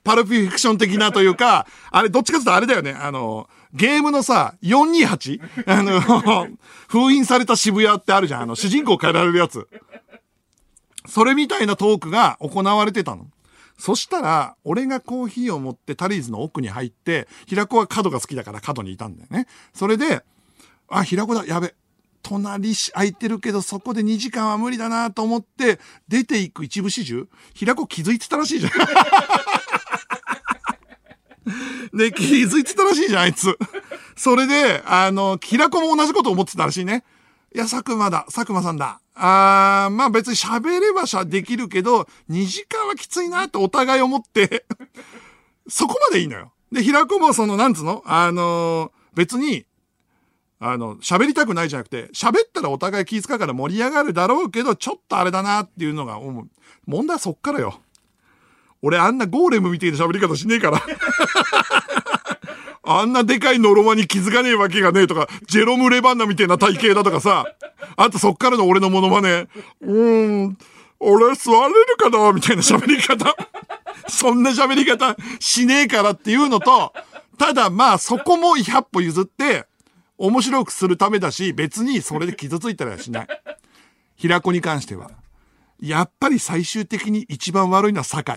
[0.04, 2.92] パルフィクション的なというか、あれ、どっちかというとあれだよね。
[2.92, 5.40] あの、ゲームのさ、428?
[5.66, 6.48] あの、
[6.88, 8.42] 封印された渋谷ってあるじゃん。
[8.42, 9.68] あの、主人公変えられるやつ。
[11.06, 13.26] それみたいなトークが行われてたの。
[13.78, 19.46] そしたら、俺がコーヒーを持ってタリーズの奥に入って、平子は角が好きだから角にいたんだよね。
[19.72, 20.24] それで、
[20.88, 21.74] あ、平子だ、やべ。
[22.22, 28.72] 隣し空いてるけど、そこで2時間は無理だなと思って、出ていく一部始終、平子気づいてたらしいじゃん。
[31.96, 33.56] で、気づいてたらしいじゃん、あいつ。
[34.16, 37.04] それで、あの、平子も同じこと思ってたらしいね。
[37.54, 39.00] いや、佐久間だ、佐久間さんだ。
[39.14, 44.64] あー、まあ別に喋ればしゃできるけど、2時間はきついなってお互い思って
[45.68, 46.52] そこまでいいのよ。
[46.70, 48.02] で、平子もその、なんつうの？
[48.06, 49.64] あのー、別に、
[50.60, 56.48] あの、喋りたくないじゃなくて、喋ったらお互い気遣うから盛り上がるだろうけど、ちょっとあれだなっていうのが思う。
[56.86, 57.80] 問題はそっからよ。
[58.82, 60.82] 俺あんなゴーレムみたいな喋り方しねえから。
[62.90, 67.44] あんなでかいノロマに気づかねえわけがねえとか、ジェロム・レバンナみたいな体型だとかさ、
[67.96, 69.46] あとそっからの俺のモノマネ、
[69.82, 70.58] うーん、
[70.98, 73.34] 俺座れるかなみたいな喋り方。
[74.08, 76.94] そんな喋り方しねえからっていうのと、
[77.36, 79.66] ただまあそこも100歩譲って、
[80.16, 83.26] 面白くするためだし、別にそれで傷ついたりはしない。
[84.16, 85.10] 平子に関しては。
[85.80, 88.34] やっぱり最終的に一番悪いのは酒井。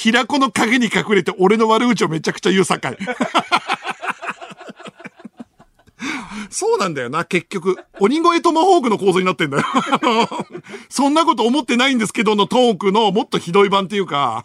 [0.00, 2.74] 平子の影に隠れて俺の悪口をめちゃくちゃ言う境。
[6.48, 7.76] そうなんだよな、結局。
[8.00, 9.64] 鬼越トマホークの構造になってんだよ。
[10.88, 14.42] そんなこと思ってないんですけどのトークのもっとひどい版っていうか、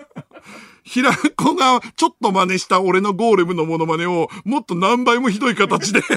[0.84, 6.02] 平子がちょっと真似した俺のゴーレムのモノマネをもっと何倍もひどい形で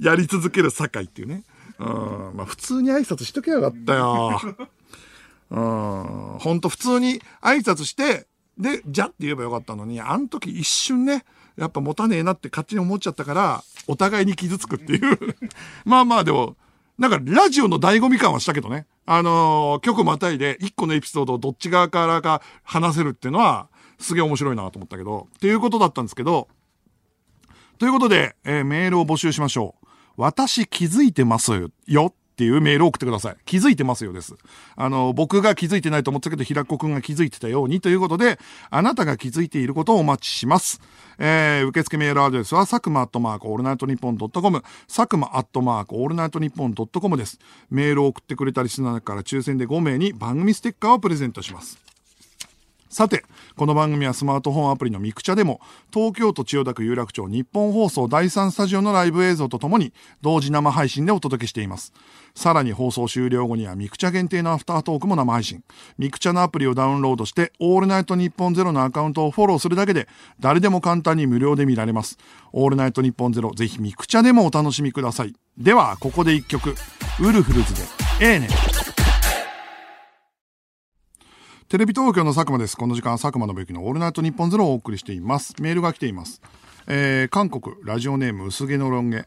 [0.00, 1.44] やり続ける酒井っていうね。
[1.78, 1.86] うん、
[2.34, 4.40] まあ普通に挨拶しとけばよかったよ。
[5.50, 8.26] うん、ほんと普通に挨拶して、
[8.58, 11.24] で、じゃって言えばよかったのに、あの時一瞬ね、
[11.56, 15.18] やっぱ持たねえなって勝手に思っちゃったから、お互いに傷つくっていう
[15.84, 16.56] まあまあでも、
[16.98, 18.86] なんかラジオの醍醐味感はしたけどね。
[19.06, 26.48] あのー、曲またいで一個のエピソードをどっち側からか話せるっていうのは、すげえ面白いなと思ったけど、っていうことだったんですけど、
[27.78, 29.86] ということで、えー、メールを募集しましょう。
[30.16, 33.36] 私気づいてますよっていうメールを送ってください。
[33.44, 34.34] 気づいてますよです。
[34.74, 38.38] あの、僕が気づいてないと思ってたけど、平子くんが気づいてたようにということで、
[38.70, 40.80] あなたが気づいていることをお待ちします。
[41.18, 47.38] えー、受付メールアドレスは、佐久間アットマークオールナイトニッポンドットコム、佐久間アットマークオールナイトニッポンドットコムです。
[47.68, 51.89] メールを送ってくれたリスナーから抽選で5名に番組ステッカーをプレゼントします。
[52.90, 53.24] さて、
[53.54, 55.60] この番組はスマートフォンアプリのミクチャでも、
[55.94, 61.92] 東京都千代田区有楽町ニッポン放送第3スタジオのライブ映像とともに、同時生配信でお届けしています。
[62.34, 65.62] さらに放送終了後にはミクチャ限定のアフタートークも生配信。
[65.98, 70.08] ミクチャのアプリをダウンロードして、オールナイトニッポンゼロのアカウントをフォローするだけで、
[70.40, 72.18] 誰でも簡単に無料で見られます。
[72.52, 75.34] オールナイトニッポンゼロ、ぜひミクチャでもお楽しみください。
[75.56, 76.74] では、ここで一曲。
[77.20, 77.82] ウルフルズで、
[78.20, 78.48] ええね。
[81.70, 82.76] テレビ東京の佐久間です。
[82.76, 85.54] この時間佐久間信之のオールナイトニッポンゼロをお送りしています。
[85.60, 86.42] メールが来ています。
[86.88, 89.24] えー、韓国、ラジオネーム薄毛のロン毛。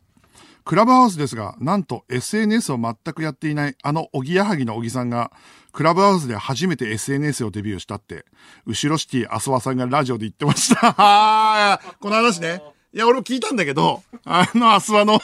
[0.65, 5.31] クラブハウスですが、なんと SNS を全くやっていないあのおぎやはぎのおぎさんが、
[5.71, 8.25] クラブハウスで初めて SNS をデビューしたって、
[8.65, 10.95] 後ろシティアスワさんがラジオで言ってました。
[10.97, 12.61] あ この話ね。
[12.91, 15.21] いや、俺も聞いたんだけど、あのアスワの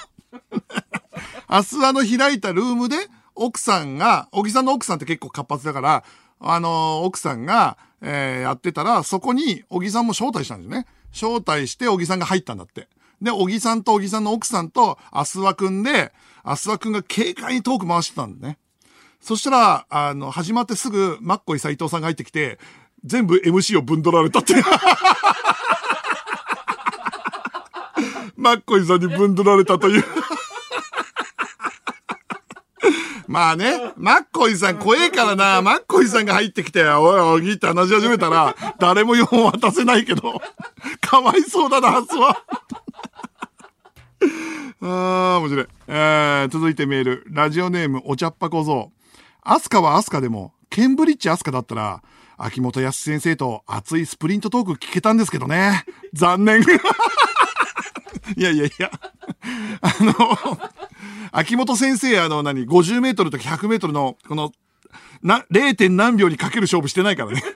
[1.47, 2.95] アスワの開いたルームで、
[3.35, 6.05] 奥さんが、小木さんの奥さんって結構活発だから、
[6.39, 10.87] あの、奥さんが、えー、やってたら、そこに、小木さんも招待したんですよね。
[11.11, 12.87] 招待して、小木さんが入ったんだって。
[13.21, 18.57] で、小木さんと小木さんの奥さんと、アスワくんで、アスワくんが軽快にトーク回してたんだね。
[19.19, 22.57] そしたら、あの、始まってすぐ、マッコイ斎藤さんが入ってきて、
[23.03, 24.55] 全部 MC をぶんどられたって。
[28.37, 30.03] マッコイさんにぶんどられたという
[33.29, 40.41] まあね、マッコイさん怖えからな、マッコイさんが入ってきて、おいおぎって話し始めたら、誰も4渡せないけど、
[40.99, 42.43] かわいそうだな、はずは。
[44.81, 45.67] ああ、面白い。
[45.89, 47.23] えー、続いてメール。
[47.29, 48.91] ラジオネーム、お茶っ葉小僧。
[49.43, 52.01] アスカはアスカでも、ケンブリッジアスカだったら、
[52.35, 55.85] 秋元康先生と熱いスプリントトーク聞けたんですけどね。
[56.13, 56.63] 残念。
[58.35, 58.91] いやいやいや。
[59.81, 60.13] あの、
[61.31, 64.51] 秋元先生、あの、何、50メートルとか100メートルの、この、
[65.21, 65.75] な、0.
[65.75, 67.43] 点何秒にかける勝負してないからね。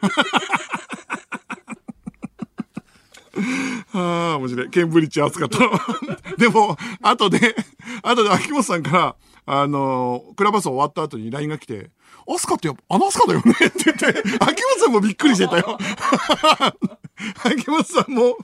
[3.94, 4.70] ああ、面白い。
[4.70, 5.60] ケンブリッジ熱かった。
[6.38, 7.56] でも、後で、
[8.02, 11.92] 後で秋元さんから、あの、クラバス終わった後に LINE が来て、
[12.28, 13.52] アスカってあのアスカだよね？
[13.52, 15.78] って言って、秋元さんもびっくりしてたよ。
[17.44, 18.38] 秋元さんも、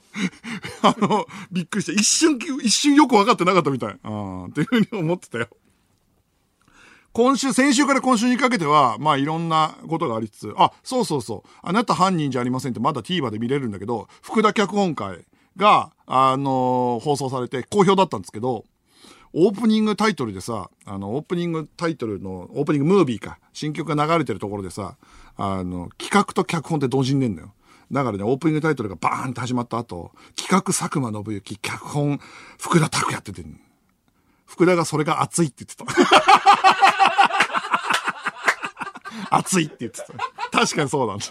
[0.82, 3.98] あの、びっくりして、一瞬、一瞬よく分かってなかったみたい。
[4.02, 5.48] うん、っていうふうに思ってたよ。
[7.12, 15.24] 今週、先週から今週にかけては、まあいろんなことがありつつ、あ、そうそうそう、あなた犯人じゃありませんってまだ TVer で見れるんだけど、福田脚本会
[15.56, 18.64] が、あのー、放送されて好評だったんですけど、
[19.32, 24.96] オープニングタイトルでさ、あの、オープニングタイトルの、オープニングムービーか、新曲が流れてるところでさ、
[25.36, 27.54] あの、企画と脚本って同時に出んのよ。
[27.92, 32.20] だからね、オープニングタイトルがバーンって始まった後、企画佐久間信之、脚本
[32.58, 33.60] 福田拓也って言ってん
[34.46, 36.10] 福田がそれが熱いって言ってた。
[39.36, 40.06] 熱いって言ってた。
[40.58, 41.24] 確かにそうなんだ。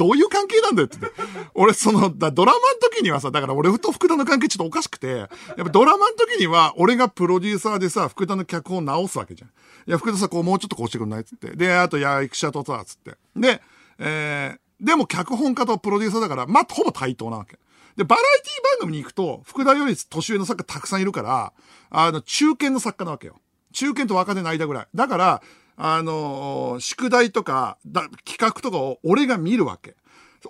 [0.00, 1.08] どういう関係なんだよってって。
[1.52, 9.50] 俺、その、だドラマの時にはさ、だから俺と福田の関係ちょっとおかしくて、やっぱドラマの時には、俺がプロデューサーでさ、福田の脚本を直すわけじゃん。
[9.50, 9.52] い
[9.92, 11.54] や、福田さん、こう、もうちょっとこうしてくんないっつって。
[11.54, 13.18] で、あと、いや、役者とさ、つって。
[13.36, 13.60] で、
[13.98, 17.58] えー、でも脚本家とプロデューサーだから、まあ、ほぼ対等なわけ。
[17.96, 21.52] で、バラエティ番組に行くと、福田より年上の作家たくさんいるから、
[21.90, 23.38] あの、中堅の作家なわけよ。
[23.74, 24.86] 中堅と若手の間ぐらい。
[24.94, 25.42] だから、
[25.82, 29.96] あの、宿題とか、だ、企画とかを俺が見るわけ。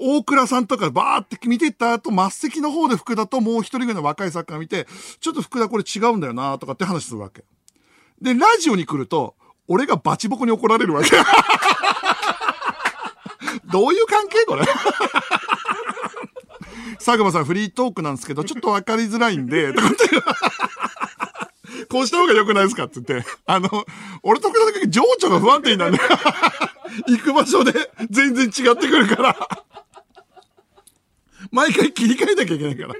[0.00, 4.88] 大倉さんとかバーって見てた後、末席の方で福田ともう一人ぐらいの若い作家が見て、
[5.20, 7.44] ちょっと福田これ違うんだよなとかって話するわけ。
[8.20, 9.36] で、ラジオに来ると、
[9.68, 11.10] 俺がバチボコに怒られるわけ。
[13.70, 14.66] どういう関係これ？
[16.98, 19.96] 佐久間さんフリートークなんですけど、ちょっとわかりづらいんで、とかって。
[21.90, 23.68] こうした方が良くないですかって言って、あの、
[24.22, 26.08] 俺と比べて情緒が不安定になるんだよ。
[27.08, 27.72] 行く場所で
[28.08, 29.36] 全然違ってくるから。
[31.50, 32.94] 毎回切り替えなきゃいけないから。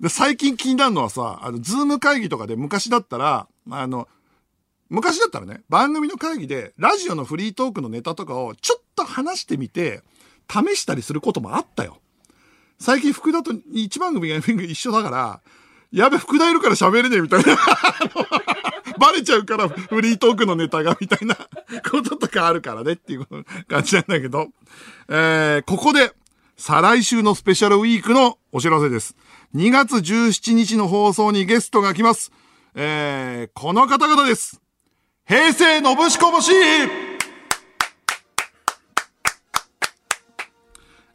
[0.00, 4.08] で最近気になるのはさ、あの、ズーム会議とかで昔だったら、あの、
[4.88, 10.02] 昔だったらね、番組の会議で、ラジオのフリートークのネタとかをちょっと話してみて、
[10.50, 11.98] 試したりすることもあったよ。
[12.78, 15.40] 最近福田と一番組が一緒だから、
[15.92, 17.56] やべ、副題いるから喋れねえみたいな。
[18.98, 21.36] バレちゃうからフリートークのネタがみたいな
[21.90, 23.26] こととかあるからねっていう
[23.68, 24.48] 感じなんだけど。
[25.08, 26.12] えー、ここで、
[26.56, 29.14] 再来週のスペシャルウィークのお知らせです。
[29.54, 32.32] 2月17日の放送にゲストが来ます。
[32.74, 34.60] えー、この方々です。
[35.26, 36.52] 平成のぶしこぼし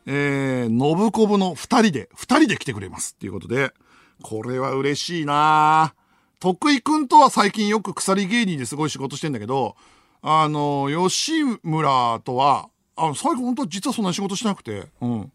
[0.05, 3.73] えー、のぶこぶの二人で、二人で来てくれますっていうことで、
[4.21, 5.93] これは嬉しいな
[6.39, 9.75] 徳井くんとは最近よく鎖芸人ですごい仕事してんだけど、
[10.23, 15.31] あの、吉村とは、あの、最後本当は実はそんな仕事してなくて、うん。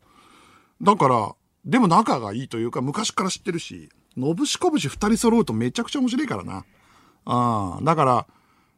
[0.82, 6.64] だから、でも仲がいいというか、昔から知ってるし、のぶしこぶし二人揃うとめちゃくちゃ面白いからな。
[7.24, 8.26] ああ、だから、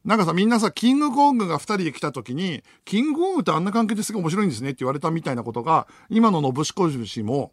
[0.05, 7.53] なんかさ、みんなさ、キングコングが二人で来た時に、キングコングってあんな関係ですごい面白いんですねって言われたみたいなことが、今ののぶしこぶしも、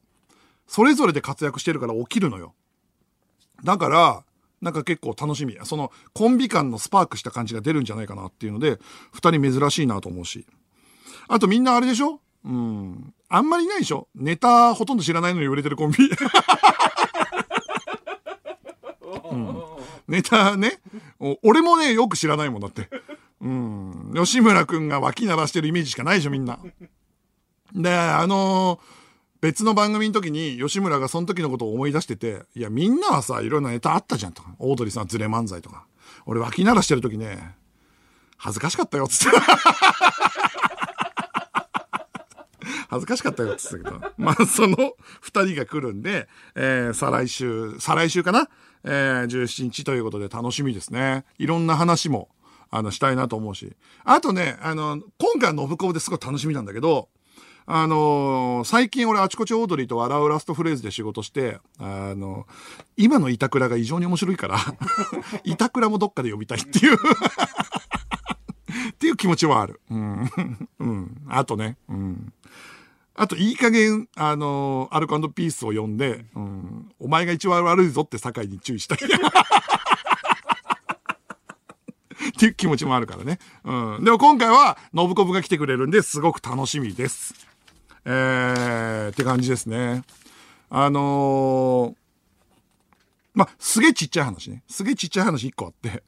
[0.67, 2.53] それぞれで活躍してるから起きるのよ。
[3.63, 4.23] だから、
[4.61, 5.57] なんか結構楽しみ。
[5.63, 8.79] そのコンビ感のスパークした感じが出るんじゃないかなっていうので、
[9.13, 10.45] 二人珍しいなと思うし。
[11.27, 12.19] あとみんなあれでしょ？
[12.43, 13.13] うん。
[13.29, 14.07] あんまりいないでしょ？
[14.15, 15.97] ネタほとんど知らないのに売れてるコンビ。
[19.31, 19.63] うん、
[20.07, 20.79] ネタね。
[21.43, 22.89] 俺もね、よく知らないもんだって。
[23.41, 24.13] うん。
[24.15, 26.59] 吉村くんが脇鳴らしてるイメージしかないでしょ、みんな。
[27.73, 29.04] で、あのー
[29.41, 34.55] 別の番組の時に吉村がその時のことを思い出してて、いや、みんなはさ、いろんなネタあったじゃんとか。
[34.59, 35.85] オードリーさんズレ漫才とか。
[36.25, 37.55] 俺脇鳴らしてる時ね、
[38.37, 39.37] 恥ずかしかったよ、つって。
[42.89, 44.01] 恥ずかしかったよ、ってたけど。
[44.17, 44.77] まあ、その
[45.21, 48.47] 二人が来るんで、えー、再来週、再来週かな
[48.83, 51.25] えー、17日ということで楽しみですね。
[51.39, 52.29] いろんな話も、
[52.69, 53.75] あの、したいなと思うし。
[54.03, 57.09] あとね、あの、今回の信子ですごい楽しみなんだけど、
[57.67, 62.45] あのー、最近俺あちこちオードリーと笑うラストフレーズで仕事して、あのー、
[62.97, 64.59] 今の板倉が異常に面白いから
[65.43, 66.97] 板倉もどっかで呼びたいっていう
[68.89, 69.81] っていう気持ちはある。
[69.89, 70.29] うん。
[70.79, 71.21] うん。
[71.27, 72.33] あとね、うん。
[73.15, 78.97] あと、いい加減、あのー、アルコピースを呼んで、うん、お前が一番悪いぞって酒井に注意したい。
[82.27, 83.39] っていう気持ちもあるからね。
[83.63, 84.03] うん。
[84.03, 87.54] でも今回は、信子部が来てくれるんで、すごく楽しみです。
[88.05, 90.03] えー、って感じですね。
[90.69, 91.95] あのー、
[93.33, 94.63] ますげえちっちゃい話ね。
[94.67, 96.03] すげえちっちゃい話一個あって、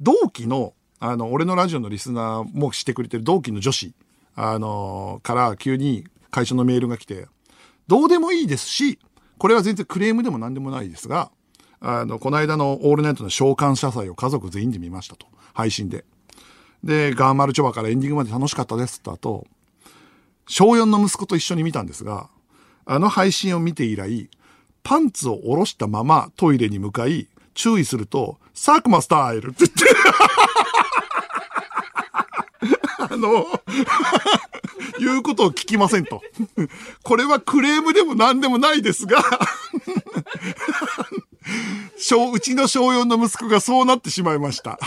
[0.00, 3.92] 同期の、あの、俺のラジオのリスナーもしてくれてる同期の女子、
[4.36, 7.26] あのー、から急に会社のメールが来て、
[7.88, 8.98] どうでもいいですし、
[9.38, 11.30] これは全然クレームでも何でもないですが、
[11.80, 15.26] あの、この間のオールナイトの召喚謝罪を家族全員で見ましたと。
[15.54, 16.04] 配信で。
[16.84, 19.46] で、ガーマルチョバからエンディングまで楽しかったですって後、
[20.50, 22.28] 小4の息子と一緒に見たんですが、
[22.84, 24.28] あの配信を見て以来、
[24.82, 29.84] パンツを下ろしたままトイレに向かい、注意すると、佐久間スタイルって言って、
[33.14, 33.46] あの、
[34.98, 36.20] 言うことを聞きませんと。
[37.04, 39.22] これはクレームでも何でもないですが
[41.96, 44.80] 小、うちの小4の息子がそうなってしまいました。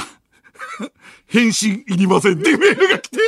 [1.28, 3.19] 返信いりませんってメールが来て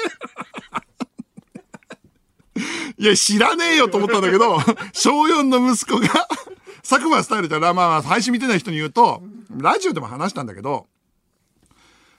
[2.98, 4.60] いや、知らねえよと思ったんだけど、
[4.94, 6.28] 小4の息子が
[6.88, 9.24] 佐久間スタイルってまあまあ、配信見てない人に言うと、
[9.58, 10.88] ラジオでも話したんだけど、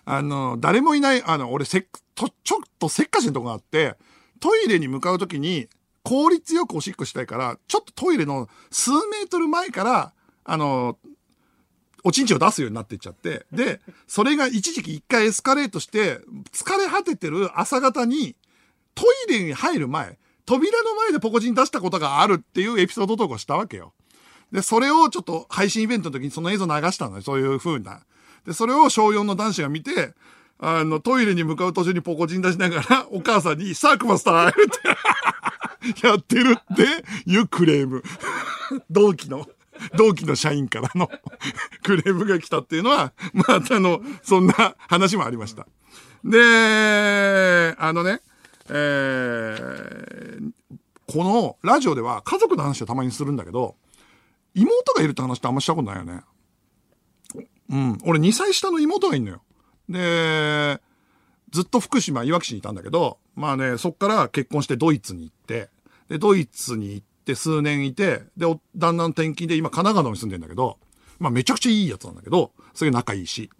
[0.04, 3.96] あの、誰もいない、あの、俺せっ、と、ちょっとせっかちなとこがあって、
[4.40, 5.68] トイレに向かうときに、
[6.02, 10.12] 効率よくおしっこしたいから、ちょっとトイレの数メートル前から、
[10.44, 10.98] あの、
[12.04, 16.20] おちんちんを出すようになっていっちゃって、で、それが一時期一回エスカレートして、
[16.52, 18.36] 疲れ果ててる朝方に、
[18.94, 23.92] トイレに入る前、扉の前でポコチン出したことがあるっていうエピソード投稿したわけよ。
[24.52, 27.22] で、それをちょっと配信イベントの時にその映像流したのよ。
[27.22, 28.00] そういう風な。
[28.46, 30.14] で、それを小4の男子が見て、
[30.58, 34.52] あの、トイレに向かう途中にポコチン出しながら、 お母さんに、サークマスターっ
[36.00, 38.02] て やってるっていうクレーム。
[38.90, 39.48] 同期の。
[39.94, 41.10] 同期の社員からの
[41.82, 45.66] クレームが来たっていうのは、まあ、あの、そんな話もありました。
[46.24, 48.22] で、あのね、
[48.68, 50.52] えー、
[51.06, 53.76] このラジオでは家族の話をたまにするんだけど、
[54.54, 56.22] 妹がいるって話ってあんましたことないよね。
[57.70, 57.98] うん。
[58.04, 59.42] 俺2歳下の妹がいんのよ。
[59.88, 60.80] で、
[61.50, 65.68] ずっと福島、いわき市にいたんだけど、まあね、そっから結婚してドイツに行って、
[66.08, 70.78] で、ドイツに行って数年いて、で、旦那の転勤で今神奈川に住んでんだけど、
[71.18, 73.50] まあめちゃくちゃいいやつなんだけど、それ仲いいし。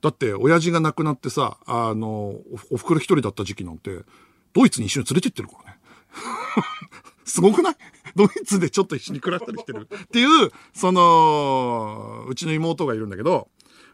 [0.00, 2.36] だって、親父が亡くなってさ、あの、
[2.70, 4.00] お袋一人だった時期なんて、
[4.52, 5.78] ドイツに一緒に連れてってるからね。
[7.24, 7.76] すごくない？
[8.16, 9.86] ドイツでちょっと一緒に暮らしたりしてる。
[9.90, 13.48] っていう、その、うちの妹がいるんだけど、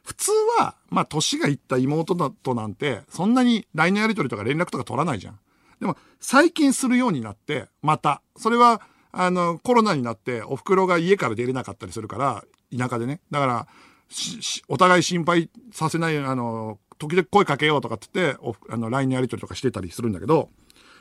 [0.04, 5.38] 普通は、まあ、年がいった妹だとなんて、そんなに LINE のやり取りとか連絡とか取らないじゃん。
[5.80, 8.22] でも、最近するようになって、また。
[8.36, 8.80] それは、
[9.12, 12.44] あの、コロナになって、お袋が家から出れなかったりするから、
[12.76, 13.20] 田舎でね。
[13.30, 13.68] だから、
[14.68, 20.50] お互い心配させない、あの、時々声かけようとかって言って、あの、LINE のやり取りとかしてたりするんだけど、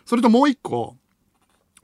[0.05, 0.95] それともう一個、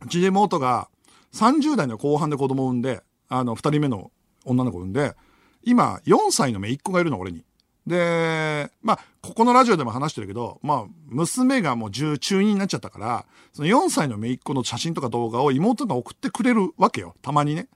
[0.04, 0.90] うちで妹が
[1.34, 4.12] 30代の後半で子供を産んで、あの、二人目の
[4.46, 5.16] 女の子を産んで、
[5.64, 7.44] 今、4歳の姪っ子がいるの、俺に。
[7.88, 17.16] で、まあ、ここのラジオでも話してるけど、まあ、娘がもう中2になっちゃったから、その4歳の姪っ子の写真とか動画を妹が送ってくれるわけよ。
[17.22, 17.68] たまにね。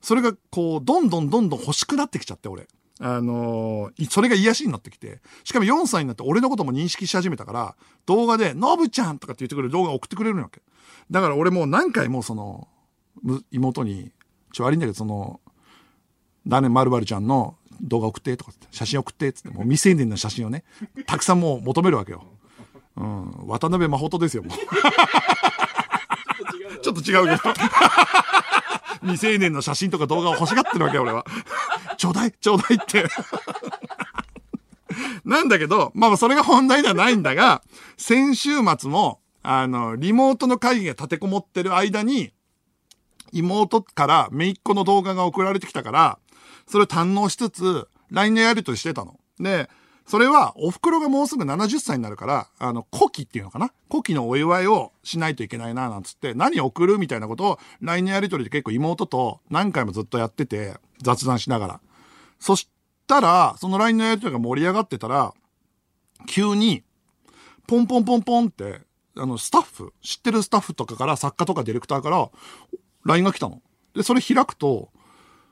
[0.00, 2.66] それが、こう、どんどんどんどん欲しくなってきちゃって、俺。
[3.04, 7.74] あのー、それが癒しになってきて、しかも4歳になって俺のことも認識し始めたから、
[8.06, 10.62] 動画で、のぶちゃんとかって言ってくれる動画を送ってくれるわけ。
[11.10, 12.68] だから俺もう何回もその、
[13.50, 14.12] 妹に、
[14.52, 15.40] ちょ、悪いんだけど、その、
[16.46, 20.62] ダネまるまるちゃんの動画送ってとか写真送ってっつって、もう未成年の写真をね、
[21.06, 22.24] たくさんもう求めるわけよ。
[22.96, 24.58] うん、渡辺真帆ですよ、も う。
[26.80, 27.54] ちょっと違うけど。
[29.02, 31.24] 未成年の写真とか動画を欲しがってるわけよ、俺は。
[31.98, 33.06] ちょうだい、ちょうだいって
[35.24, 37.62] なんだけど、まあそれが本題ではないんだが、
[37.96, 42.32] 先週末も、あの、リモートの会議が立てこもってる間に、
[43.32, 46.18] 妹から姪っ子の動画が送られてきたから、
[46.66, 49.18] それを堪能しつつ、LINE のやりとりしてたの。
[49.40, 49.68] で、
[50.06, 53.72] それは、お袋がもうすぐ70歳になるから、あの、古希っていうのかな？
[53.88, 61.80] 古希のお祝いをしないといけないな、なんつって、何送るみたいなことを LINE のやりとりで結構妹と何回もずっとやってて、雑談しながら。
[62.40, 62.68] そし
[63.06, 65.32] たら、その LINE のやりとりが盛り上がってたら、
[66.26, 66.82] 急に、
[67.66, 68.80] ポンポンポンポンって、
[69.16, 72.30] あの、スタッフ、知ってるスタッフとかから、作家とかディレクターから、
[73.04, 73.62] LINE が来たの。
[73.94, 74.90] で、それ開くと、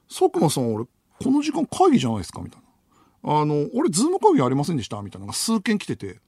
[0.09, 2.41] 佐久間さん、俺、この時間会議じゃないですか？
[2.41, 2.67] みたいな。
[3.23, 5.03] あの、俺、 Zoom 会議ありませんでした？
[5.03, 6.21] みたいなのが数件来てて、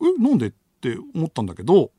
[0.00, 0.48] え、なんで？
[0.48, 1.90] って思ったんだけど、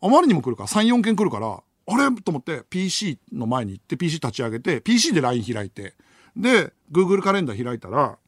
[0.00, 2.22] あまりにも来るから、3、4件来るから、あれ？
[2.22, 5.94] と思って PC の前に行って PC 立ち上げて、PC で LINE 開いて、
[6.36, 8.18] で、Google カレンダー開いたら、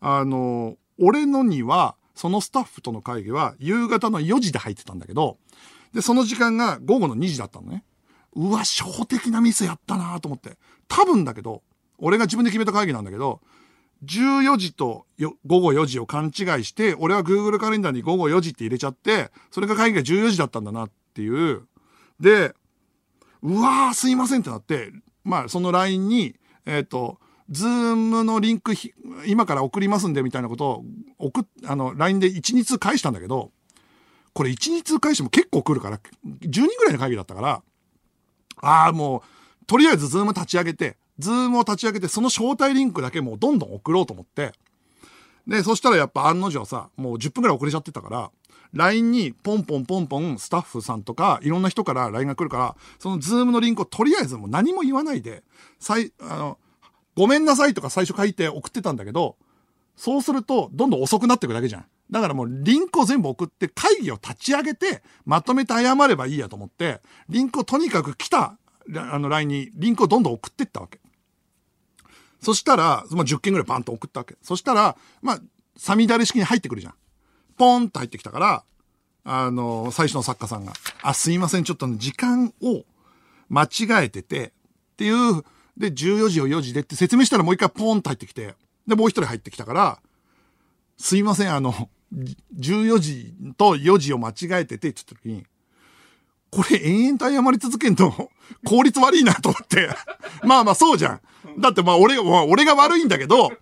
[0.00, 5.38] あの、俺のには、そのスタッフとの会議は夕方の4時で入ってたんだけど、
[5.92, 7.84] で、その時間が午後の2時だったのね。
[8.36, 10.58] うわ、小的なミスやったなと思って。
[10.88, 11.62] 多分だけど、
[11.98, 13.40] 俺が自分で決めた会議なんだけど、
[14.04, 15.06] 14時と
[15.46, 16.32] 午後4時を勘違い
[16.64, 21.62] して、俺は Google カレンダーに午後4時って入れちゃって、それが会議が14時だったんだなっていう。
[22.20, 22.54] で、
[23.42, 24.90] うわーすいませんってなって、
[25.24, 26.36] まあその LINE に、
[26.66, 27.18] えっ、ー、と、
[27.50, 28.72] Zoom のリンク
[29.26, 30.84] 今から送りますんでみたいなことを
[31.18, 33.52] 送っ、あの、LINE で1、2通返したんだけど、
[34.32, 37.62] これ1、2通返しても結構来るから、10人ぐらいの会議だったから、
[38.62, 39.22] ああ、も
[39.62, 44.52] う、とりあえず Zoom 立ち上げて、 Zoom を立ち上げて、その招待リンクだけもうどんどん送ろうと思って、
[45.46, 48.30] で、そしたらやっぱ案の定さ、もう10分くらい遅れちゃってたから、
[48.72, 55.44] LINE にポンポンポンポンスタッフさんとかいろんな人から LINE が来るから、その Zoom のリンクをとりあえずもう何も言わないで、
[55.78, 56.58] さい、あの、
[57.14, 59.36] ごめんなさいとか最初書いて送ってたんだけど、
[59.96, 61.86] そうするとどんどん遅くなっていくだけじゃん。
[62.10, 68.58] だからもうリンクを全部送って会議を立ち上げてまとめて謝ればいいやと思って、リンクをとにかく来た
[68.96, 71.00] あの LINE にリンクをどんどん送ってったわけ。
[72.44, 74.36] そしたら、まあ、10件ぐらいバンと送ったわけ。
[74.42, 75.40] そしたら、まあ、
[75.76, 76.94] サミダレ式に入ってくるじゃん。
[77.56, 78.64] ポンと入ってきたから、
[79.24, 80.72] あの、最初の作家さんが、
[81.02, 82.84] あ、すいません、ちょっと時間を
[83.48, 84.52] 間違えてて、
[84.92, 85.42] っていう、
[85.76, 88.54] で、14時を4時でって説明したらもう一回ポンと入ってきて、
[88.86, 89.98] で、もう一人入ってきたから、
[90.98, 91.88] すいません、あの、
[92.58, 95.44] 14時と4時を間違えてて、って言った時に、
[96.54, 98.30] これ延々と謝り続けんと
[98.64, 99.90] 効率悪いなと思って
[100.46, 101.20] まあまあそうじゃん。
[101.58, 103.52] だってまあ俺、まあ、俺が悪いんだけど、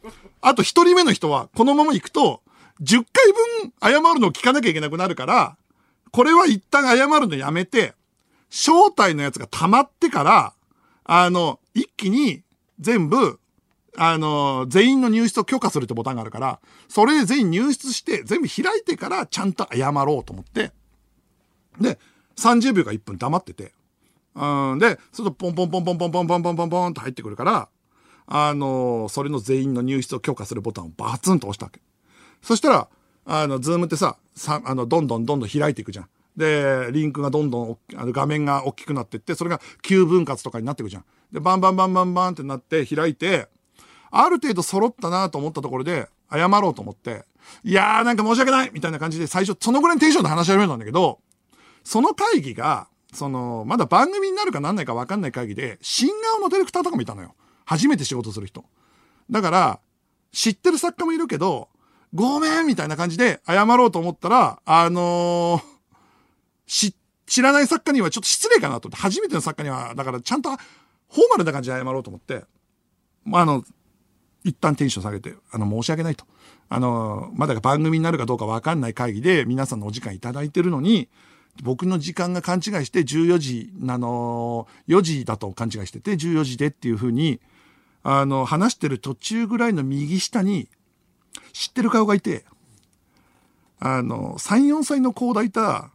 [0.42, 2.42] あと一人目の人はこのまま行くと、
[2.82, 3.32] 10回
[3.62, 5.56] 分謝るのを聞かなきゃいけなくなるから、
[6.10, 7.94] これは一旦謝るのやめて、
[8.50, 10.52] 正体のやつが溜まってから、
[11.04, 12.42] あの、一気に
[12.78, 13.40] 全部、
[13.96, 20.72] あの、全員の入室を許可するってボタンがあるから、それで全員入室して全部開いてからちゃんと謝ろうと思って、
[21.80, 21.98] で、
[22.36, 23.72] 30秒か1分黙ってて、
[24.34, 27.68] うん、で、そとポンポンポンポンポンポンポンポンポンポンって入ってくるから、
[28.26, 31.80] あの、それの全員の入室を許可するボタンをバツンと押したわけ。
[32.40, 32.88] そしたら、
[33.24, 36.08] あの、 Zoom ってさ、さ、あの、どんどんどんどん開いていくじゃん。
[36.36, 41.04] で、リンクがどんどん、あの、画面が大きくなっていって、それが9分割とかになっていくじゃん。
[41.30, 43.48] で、バンバンバンバンバンってなって開いて、
[44.10, 47.24] ある程度揃ったなと思ったところで、謝ろうと思って、
[47.64, 51.20] いやーなんか申し訳ないみたいな感じで最初、そのぐらいのテンションで話し始めたんだけど、
[51.84, 57.34] その会議が、その、まだ番組になるかなんないか分かんない会議で、新顔のディレクターとかもいたのよ。
[57.64, 58.64] 初めて仕事する人。
[59.30, 59.80] だから、
[60.32, 61.68] 知ってる作家もいるけど、
[62.14, 65.62] ごめんみたいな感じで謝ろうと思ったら、あのー、
[66.66, 66.94] し、
[67.26, 70.58] 知らない作家にはちょっと失礼かなと思って、初めての作家には、だからちゃんと、フォー
[71.30, 72.44] マルな感じで謝ろうと思って、
[73.24, 73.64] まあ、あの、
[74.44, 76.24] 一旦テンション下げて、あの、申し訳ないと。
[76.68, 81.08] あの、まだ番組になるかどうかわかんない会議で皆さんのお時間いただいてるのに、
[81.60, 87.40] 僕の時間が勘違いして14時、あの、4時だと勘違いしてて、14時でっていうふうに、
[88.02, 90.68] あの、話してる途中ぐらいの右下に、
[91.52, 92.44] 知ってる顔がいて、
[93.78, 95.90] あの、3、4歳の子を抱いた、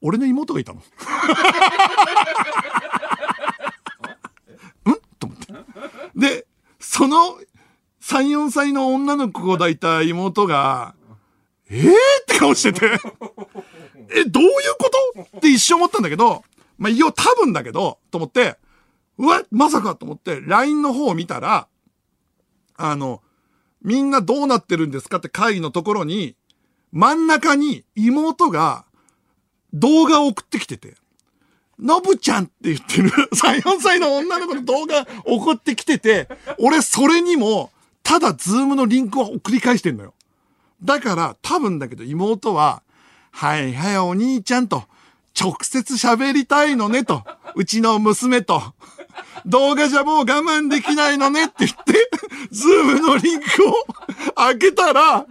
[0.00, 0.80] 俺の妹がいたの。
[0.80, 0.82] ん？
[5.18, 5.52] と思って。
[6.16, 6.46] で、
[6.78, 7.38] その
[8.00, 10.94] 3、4歳の女の子を抱いた妹が、
[11.70, 11.94] えーっ
[12.26, 12.98] て顔してて
[14.10, 15.38] え、どういうこと？
[15.38, 16.44] って一瞬思ったんだけど、
[16.78, 18.56] まあ、いよ、多分だけど、と思って、
[19.18, 21.68] うわ、まさかと思って、LINE の方を見たら、
[22.76, 23.22] あの、
[23.82, 26.36] みんなどうなってるんですかって会議のところに、
[26.92, 28.84] 真ん中に妹が
[29.72, 30.94] 動画を送ってきてて、
[31.78, 36.28] のぶちゃんって言ってる3、4歳の女の子の動画送ってきてて、
[36.58, 37.70] 俺それにも、
[38.04, 40.14] ただ Zoom のリンクを送り返してんのよ。
[40.82, 42.83] だから多分だけど妹は、
[43.36, 44.84] はいはいお兄ちゃんと、
[45.38, 47.24] 直接喋りたいのねと、
[47.56, 48.62] うちの娘と、
[49.44, 52.08] 動画じゃもう我慢できないのねって言って、
[52.52, 53.74] Zoom のリンクを
[54.36, 55.26] 開けたら、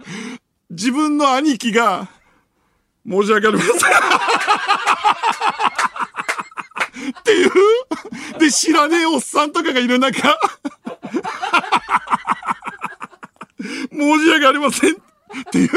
[0.68, 2.10] 自分の兄貴が、
[3.08, 3.74] 申し訳ありません。
[7.18, 7.50] っていう、
[8.38, 10.38] で、知らねえおっさんとかがいる中、
[13.90, 14.92] 申し訳ありません。
[14.92, 14.96] っ
[15.50, 15.70] ていう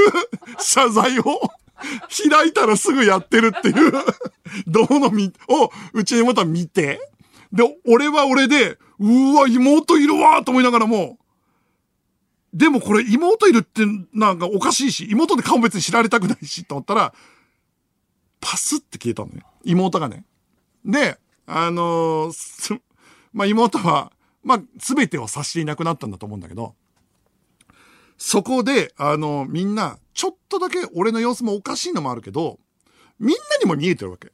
[0.59, 1.51] 謝罪を。
[2.29, 3.91] 開いたらすぐやってるっていう
[4.67, 6.99] 動画み、をうちの妹は見て、
[7.51, 11.17] で、俺は俺で、うわ、妹いるわと思いながらも、
[12.53, 17.13] でもこれ妹いるってなんかおかしいし、妹で顔別に知られたくないしと思ったら、
[18.39, 19.43] パスって消えたのね。
[19.63, 20.25] 妹がね。
[20.85, 22.81] で、あのー、
[23.33, 24.11] まあ、妹は、
[24.43, 26.75] まあ、すべてを察していなくなったんだと思うんだけど、
[28.17, 32.59] そこで、あの、みんな、ちょっとだけ俺の様子もおかしいのもあるけど、
[33.19, 34.31] みんなにも見えてるわけ。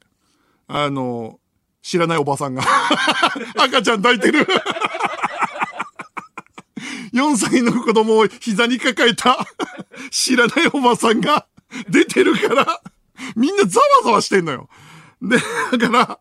[0.66, 1.38] あの、
[1.82, 2.62] 知らないおばさんが。
[3.56, 4.46] 赤ちゃん抱いてる。
[7.12, 9.46] 4歳の子供を膝に抱えた。
[10.10, 11.46] 知らないおばさんが
[11.88, 12.80] 出てるから。
[13.36, 14.68] みんなざわざわしてんのよ。
[15.20, 15.38] で、
[15.78, 16.20] だから、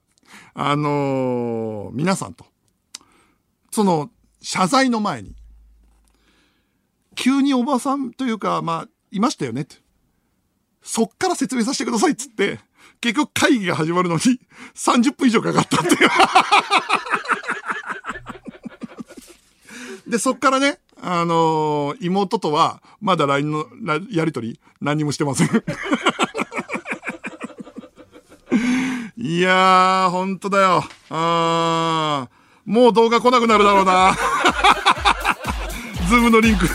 [0.53, 2.45] あのー、皆さんと、
[3.71, 4.09] その、
[4.41, 5.35] 謝罪の前に、
[7.15, 9.77] 急におばさんというか、まあ、いましたよねって。
[10.81, 12.59] そっから説明させてくださいっつって、
[12.99, 14.21] 結局会議が始まるのに
[14.75, 15.97] 30分以上かかったっていう
[20.07, 23.65] で、そっからね、あのー、妹とは、まだ LINE の
[24.09, 25.47] やりとり、何もしてません
[29.17, 30.83] いやー、ほんとだよ。
[31.09, 32.43] あー。
[32.65, 34.15] もう動画来なくなるだろうな。
[36.13, 36.67] Zoom のリンク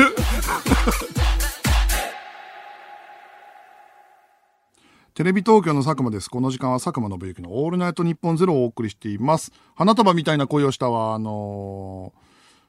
[5.14, 6.28] テレビ東京の佐久間です。
[6.28, 9.52] この時間は佐久間宣行のオールナイトニッポンゼロをお送りしています。
[9.76, 12.12] 花束みたいな恋をしたは、あの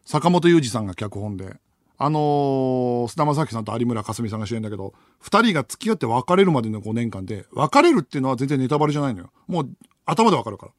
[0.06, 1.56] ー、坂本雄二さんが脚本で、
[1.98, 9.32] あのー、菅田将暉さんと有村架純さんが主演だけど、二人が付き合って別れるまでの5年間で、別れるっていうのは全然ネタバレじゃないのよ。
[9.48, 9.70] もう
[10.06, 10.72] 頭でわかるから。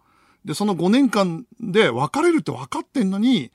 [0.45, 3.51] で、その5年間で別れるって分かってんのに、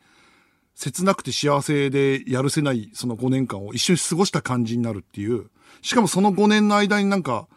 [0.76, 5.49] 切なくて幸せでやるせない、その5年間を一緒に過ごした感じになるっていう。
[5.82, 7.47] しかもその5年の間になんか、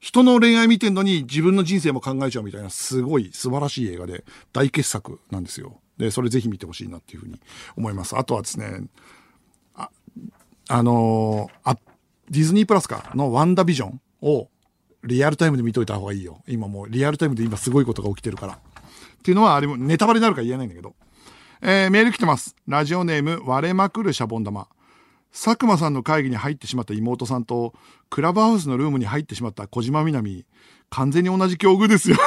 [0.00, 5.80] 人の恋愛見てんのに自分の人生も考えちゃうみたいな、すごい素晴らしい映画で、大傑作なんですよ。
[5.98, 7.40] で、それぜひ見てほしいなっていうふうに
[7.76, 8.16] 思います。
[8.16, 8.84] あとはですね、
[9.74, 9.90] あ、
[10.68, 11.78] あのー、あ、
[12.30, 14.48] ディズニープラスかのワンダビジョンを
[15.02, 16.42] リアルタイムで見といた方がいいよ。
[16.46, 18.52] 今もうリアルタイムで今すごいことが起きてるから。
[18.54, 18.58] っ
[19.22, 20.94] ていうのはあれもネタバレになるから言えないんだけど。
[21.60, 22.54] えー、メール来てます。
[22.68, 24.68] ラジオネーム割れまくるシャボン玉。
[25.32, 27.74] 佐久間さんの会議に入ってしまった妹さんと、
[28.10, 30.44] クラブハウスのルームに入ってしまった小島みなみ、
[30.90, 32.16] 完全に同じ境遇ですよ。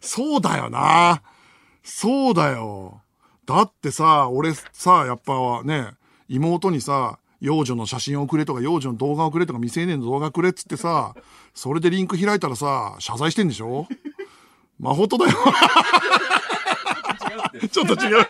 [0.00, 1.22] そうだよな。
[1.82, 3.00] そうだよ。
[3.46, 5.92] だってさ、俺さ、やっぱね、
[6.28, 11.14] 妹にさ、幼女の写真をくれとか、幼女の動画をくれとか、未成年の動画くれっつってさ、
[11.54, 13.86] それでリンク開いたらさ、謝罪してんでしょ？
[14.78, 15.32] まほとだよ。
[17.70, 18.26] ちょっと違う。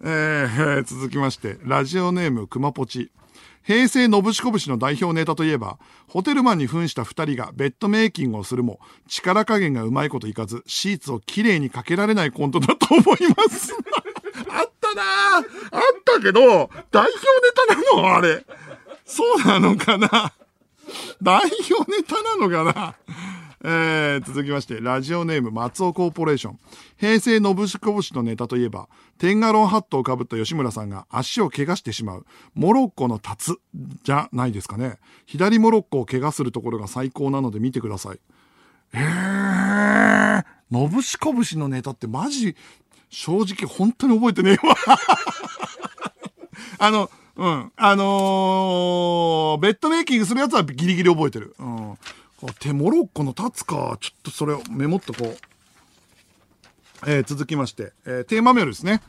[0.04, 3.10] えー、続きまして、ラジオネームくまぽち。
[3.62, 5.78] 平成のぶしこぶしの代表ネタといえば、
[6.08, 13.74] ホテルマンに扮した二人がベッドメイキングをするも、力加減がうまいこといかず、シーツをきれいにかけられないコントだと思います。
[14.48, 15.02] あったな
[15.36, 15.42] あっ
[16.04, 16.40] たけど、
[16.90, 17.12] 代表ネ
[17.54, 18.16] タなの？
[18.16, 18.46] あれ。
[19.04, 20.32] そうなのかな？
[21.22, 22.96] 代表ネタなのかな？
[23.64, 26.60] えー、続きまして、ラジオネーム松尾コーポレーション。
[26.96, 33.58] 平成のぶしこぶしのネタといえば、テンガロンハットをかぶった吉村さんが足を怪我してしまう、モロッコのタツ
[34.04, 34.98] じゃないですかね。
[35.26, 38.20] 左モロッコを怪我するところが最高なので見てください。
[38.92, 42.54] えー、のぶしこぶしのネタってマジ、
[43.10, 44.76] 正直本当に覚えてねえわ。
[46.78, 47.72] あの、うん。
[47.76, 51.54] あのー、ベッドメイキングするやつはギリギリ覚えてる。
[51.60, 51.98] うん。
[52.58, 53.96] 手モロッコの立つか。
[54.00, 55.36] ちょっとそれをメモっとこう。
[57.06, 59.02] えー、続きまして、えー、テーマメールですね。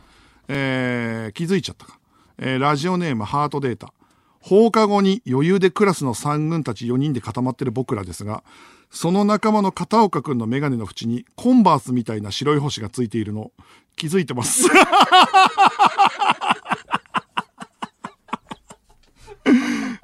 [0.47, 1.97] えー、気づいちゃったか。
[2.37, 3.93] えー、ラジオネームハートデータ。
[4.41, 8.43] 放課後に余裕でクラスの三軍たち4人で固まってる僕らですが、
[8.91, 13.51] その仲間の片岡くんのメガネの縁にコンバースみたいな白い星がついているの
[13.95, 14.67] 気づいてます。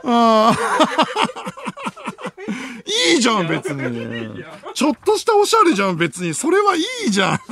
[0.05, 0.55] ああ
[3.13, 4.43] いいじゃん、別に。
[4.73, 6.33] ちょっとしたおしゃれじゃん、別に。
[6.33, 7.39] それはいいじゃん。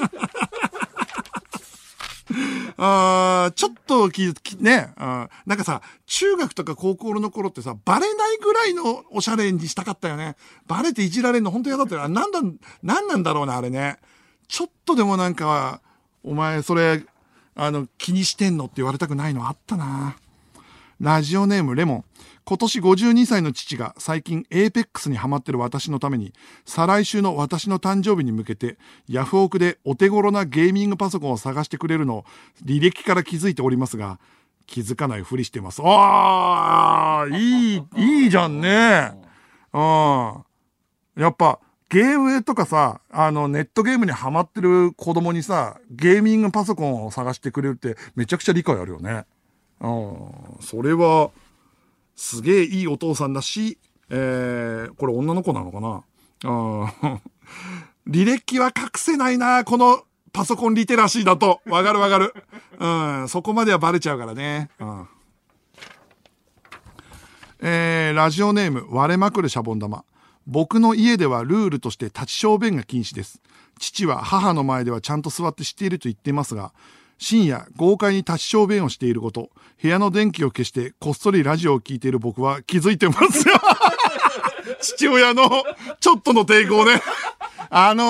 [2.78, 10.36] あちょっとき、き、ね、あなんかさ、中学とか高校の頃ってさ、バレないぐらいのおしゃれにしたかったよね。
[10.68, 12.10] バレていじられるの本当嫌だったよ。
[12.10, 12.40] なんだ、
[12.82, 13.98] なんなんだろうな、あれね。
[14.48, 15.82] ちょっとでもなんか、
[16.24, 17.06] お前それ、
[17.56, 20.16] あの、気にしてんのって言われたくないのあったな。
[21.00, 22.06] ラジオネームレモン。
[22.46, 26.34] 今年52歳の父が最近エーペックスにハマってる私のために、
[26.66, 28.78] 再来週の私の誕生日に向けて、
[29.08, 32.26] ヤフオクでお手頃なゲーミングパソコンを探してくれるのを
[32.66, 34.20] 履歴から気づいておりますが、
[34.66, 35.82] 気づかないふりしてます。
[35.84, 39.14] ああ、いい、いいじゃんね。
[39.74, 40.44] うん。
[41.22, 49.26] やっぱ、ゲームとかさ、あの、ネットゲームにハマってる子供にさ、ゲーミングパソコンを探してくれるってめちゃくちゃ理解あるよね。
[49.80, 50.58] うん。
[50.62, 51.30] それは、
[52.16, 53.78] すげえいいお父さんだし、
[54.10, 56.04] えー、これ女の子なのかな？
[56.46, 56.94] あ
[58.08, 60.04] 履歴は隠せないな、この
[60.34, 61.62] パソコンリテラシーだと。
[61.66, 62.34] わかるわかる。
[62.80, 62.88] う
[63.24, 64.70] ん、そこまではバレちゃうからね。
[64.80, 65.08] うん。
[67.62, 70.04] えー、ラジオネーム、割れまくるシャボン玉。
[70.46, 73.42] 僕の家ではルールとして立ち小便が禁止です。
[73.80, 76.74] 父は母の前ではちゃんと座って知っていると言っていますが、
[77.18, 79.50] 深夜、豪快に立ち小便をしていること、
[79.82, 83.54] 部屋の電気を消してこっそりラジオを聞いている僕は気づいてますよ
[84.82, 85.64] 父親の
[86.00, 87.02] ちょっとの抵抗ね。
[87.70, 88.04] あの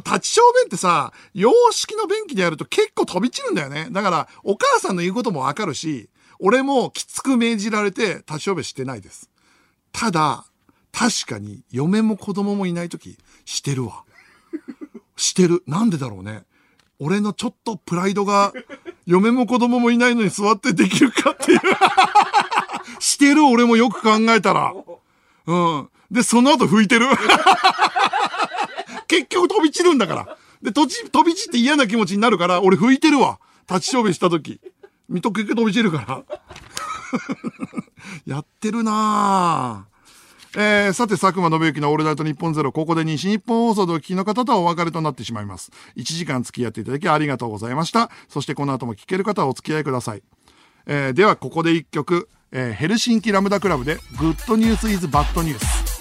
[0.00, 3.88] ー、立ち小便ってさ、洋式の便器でやると結構飛び散るんだよね。
[3.90, 6.08] だから、お母さんの言うこともわかるし、
[6.38, 9.28] 俺もきつく命じられて立ち小便してないです。
[9.92, 10.46] ただ、
[10.90, 14.04] 確かに嫁も子供もいないとき、してるわ。
[15.16, 15.62] してる。
[15.66, 16.44] なんでだろうね。
[17.04, 18.52] 俺のちょっとプライドが、
[19.06, 21.60] 嫁も子供もいないのに座ってできるかっていう
[23.02, 24.72] してる俺もよく考えたら。
[25.46, 25.88] うん。
[26.12, 27.06] で、その後拭いてる。
[29.08, 30.36] 結局飛び散るんだから。
[30.62, 30.86] で、飛
[31.24, 33.40] び散って嫌な気持ちになるから、俺拭いてるわ。
[33.68, 34.60] 立ち小便した時。
[35.08, 36.22] 水戸結局飛び散るから。
[38.36, 39.91] やってるなぁ。
[40.54, 45.72] えー、さて、佐久間信之のオールナイトニッポンゼロ、ここで西日本放送でお聞きの方とはお別れとなってしまいます。
[45.96, 48.10] 1時間付き合っていただきありがとうございました。
[48.28, 50.22] そしてこの後も聞ける方はお付き合いください。
[50.86, 55.92] えー、では、ここで1曲、えー、ヘルシンキラムダクラブで、グッドニュースイズバッドニュース。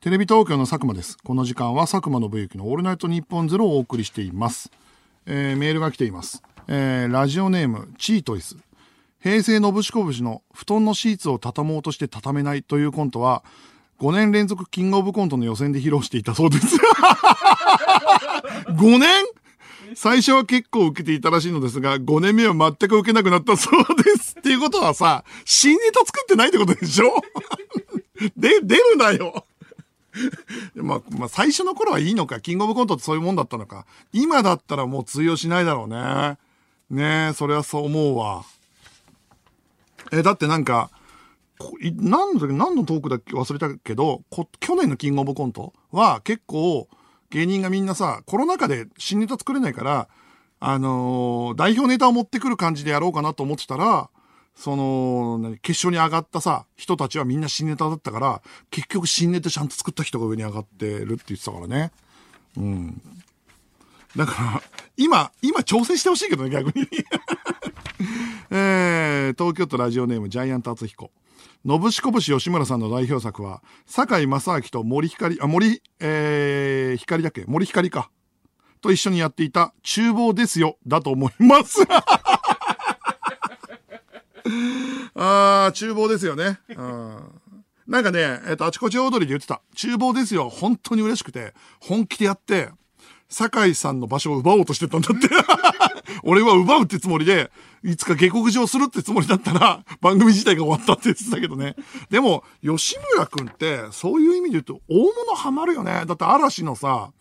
[0.00, 1.16] テレビ東京の佐久間です。
[1.16, 4.70] この時間は佐久間信之のオールナイトニッポンゼロをお送りしています。
[5.26, 6.44] えー、メールが来ています。
[6.68, 8.56] えー、ラジオネーム、チートイス。
[9.24, 13.42] 平成のぶしこぶしの布団のシーツを畳もうとして畳めないというコントは、
[13.98, 16.76] 5年連続キングオブコントの予選で披露していたそうです。
[18.68, 19.08] 5年？
[19.94, 24.36] 最初は結構受けていたらしいのですが、5年目は全く受けなくなったそうです。
[24.38, 27.14] っていうことはさ、新ネタ作ってないってことでしょ？
[28.36, 29.46] で、出るなよ。
[30.76, 32.40] まあ、まあ、最初の頃はいいのか。
[32.40, 33.86] キングオブコントってそういうもんだったのか。
[34.12, 36.36] 今だったらもう通用しないだろうね。
[36.90, 38.44] ねえ、それはそう思うわ。
[40.18, 40.90] えだってなんか、
[41.82, 44.22] 何の時何のトークだっけ忘れたけど、
[44.60, 46.88] 去年のキングオブコントは結構
[47.30, 50.08] 芸人がみんなさ、コロナ禍で新ネタ作れないから、
[50.60, 54.08] あのー、代表ネタを持ってくる感じでやろうかなと思ってたら、
[54.56, 61.90] その、決勝に上がったさ、人たちはみんな新ネタだったから、結局新ネタちゃんと作った人が上に上がってるって言ってたからね。
[62.56, 63.02] うん。
[64.16, 64.62] だから、
[64.96, 66.86] 今、今挑戦してほしいけどね、逆に。
[68.56, 71.10] えー、東京都ラジオネームジャイアント厚彦。
[71.64, 77.42] のぶしこぶし吉村さんの代表作は、堺正明と森光、あ、森、えー、光だっけ？
[77.48, 78.12] 森光か。
[78.80, 81.80] と一緒にやっていた厨房ですよ、だと思います。
[85.16, 86.60] あー、厨房ですよね。
[87.88, 89.62] なんかね、えっ、と、あちこち踊りで言ってた。
[89.74, 90.48] 厨房ですよ。
[90.48, 92.70] 本当に嬉しくて、本気でやって、
[93.28, 95.28] 酒井さんの場所を奪おうとしてたんだって。
[96.22, 97.50] 俺は奪うってつもりで、
[97.84, 101.76] いつか下克上するってつもりだったら、 番組自体が終わったって言ってたけどね。
[102.08, 106.04] でも、吉村くんって、そういう意味で言うと、大物ハマるよね。
[106.06, 107.12] だって嵐のさ、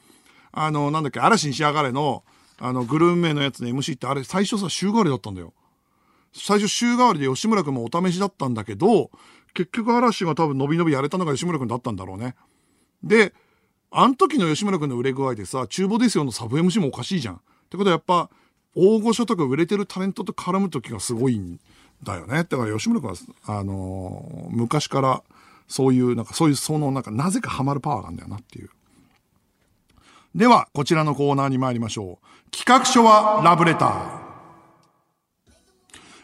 [0.54, 2.24] あの、なんだっけ、嵐に仕上がれの、
[2.60, 5.54] あの、グルーメのやつの MC ってあれ、最初さ、週替わりだったんだよ。
[6.34, 9.12] 最初週替わりで吉村くんもお試しだったんだけど、
[9.54, 12.36] 結局嵐が多分伸び伸びやれたのが吉村くんだったんだろうね。
[13.04, 13.34] で、
[13.92, 17.36] あの時の吉村くんの売れ具合でさ、厨房ですよのサブ MC もおかしいじゃん。
[17.36, 17.40] っ
[17.70, 18.30] てことはやっぱ、
[18.76, 21.60] 大御所とか売れてるタレントと絡む時がすごいん
[22.04, 22.46] だよね。
[22.50, 23.16] だから吉村くんは、
[23.46, 25.24] あのー、昔から
[25.68, 28.70] そういう、なんかそういう、その、なんかなぜかハマるパワーがあるんだよなっていう。
[30.36, 32.52] では、こちらのコーナーに参りましょう。
[32.52, 34.24] 企画書はラブレター。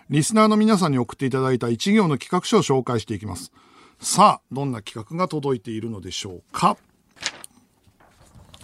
[0.10, 3.52] リスナーの皆さんに送っていただいた一行の企画書を紹介していきます。
[4.00, 6.78] さあ、どんな企画が届いているのでしょうか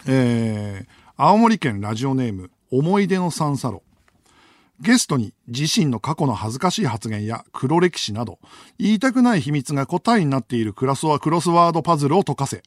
[0.08, 3.84] えー、青森県ラジオネーム、思い出の三サロ。
[4.82, 8.40] ゲストに自身の過去の恥ずかしい発言や黒歴史など、
[8.78, 12.62] 言いたくない秘密が答えになっているクラスワクロスワードパズルを解かせ、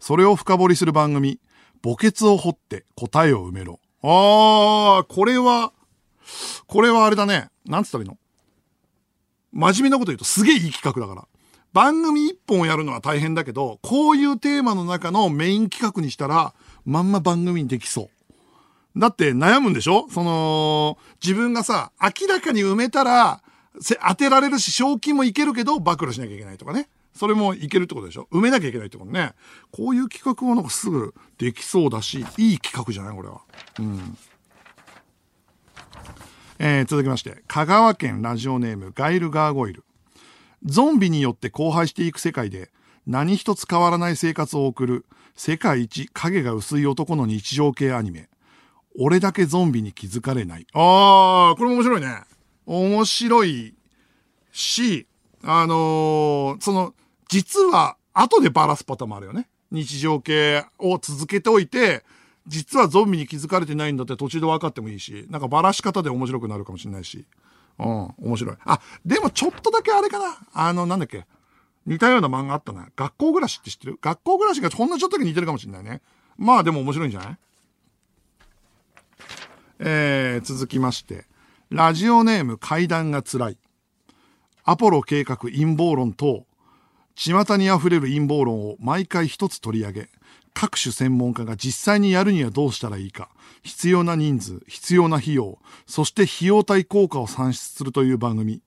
[0.00, 1.38] それを深掘りする番組、
[1.82, 3.78] 墓穴を掘って答えを埋めろ。
[4.02, 5.72] あー、これは、
[6.66, 7.50] これはあれだね。
[7.64, 8.18] なんつったらいいの？
[9.52, 11.28] 真面目なこと言うとすげえいい企画だから。
[11.72, 18.10] 番組一本やるのは大変だけど、こういうテーマの中のメイン企画にしたら、まんま番組にできそう。
[18.96, 20.08] だって悩むんでしょ？
[20.08, 23.42] その、自分がさ、明らかに埋めたら、
[24.08, 26.88] 当てられるし、賞金もいけるけど、暴露しなきゃいけないとかね。
[27.12, 28.28] それもいけるってことでしょ？
[28.32, 29.34] 埋めなきゃいけないってことね。
[29.72, 33.16] こういう企画はなんかすぐできそうだし、いい企画じゃない？
[33.16, 33.40] これは。
[33.78, 34.18] うん。
[36.60, 39.84] えー、続きまして、香川県ラジオネームガイルガーゴイル。
[40.64, 42.70] ゾンビによって荒廃していく世界で、
[43.06, 48.28] 何一つ変わらない生活を送る、世界一影が薄い男の日常系アニメ。
[48.98, 50.66] 俺だけゾンビに気づかれない。
[50.72, 52.22] あー、これも面白いね。
[52.66, 53.74] 面白い
[54.52, 55.06] し、
[55.42, 56.94] あのー、その、
[57.28, 59.48] 実は後でバラすパターンもあるよね。
[59.70, 62.04] 日常系を続けておいて、
[62.46, 67.24] 実はゾンビに気づかれてないんだって途中で分かってもいいし、なんかバラし方で面白くなるかもしれないし。
[67.78, 68.56] うん、面白い。
[68.64, 70.38] あ、でもちょっとだけあれかな。
[70.52, 71.26] あの、なんだっけ。
[71.86, 72.88] 似たような漫画あったな。
[72.94, 73.98] 学校暮らしって知ってる？
[74.00, 76.00] 学校暮らしがほんのちょっとだけ似てるかもしれないね。
[76.38, 77.38] まあでも面白いんじゃない？
[79.78, 81.26] えー、続きまして。
[81.70, 83.58] ラジオネーム階段が辛い。
[84.62, 86.46] アポロ計画陰謀論等。
[87.16, 90.08] 巷に溢れる陰謀論を毎回一つ取り上げ、
[90.52, 93.28] 各種専門家が実際にやるにはどうしたらいいか、
[93.62, 98.62] 必要な人数、必要な費用、そして費用対効果を算出するという番組。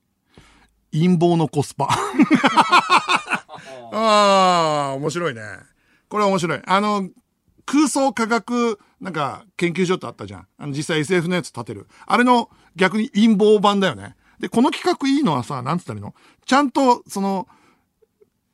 [0.92, 1.88] 陰謀のコスパ。
[3.92, 5.42] ああ、面白いね。
[6.08, 6.62] これは面白い。
[6.64, 7.08] あの、
[7.68, 10.46] 空想科学、なんか、研究所ってあったじゃん。
[10.56, 11.86] あの、実際 SF のやつ立てる。
[12.06, 14.16] あれの逆に陰謀版だよね。
[14.40, 16.14] で、この企画いいのはさ、なんつったらいいの？
[16.46, 17.46] ちゃんと、その、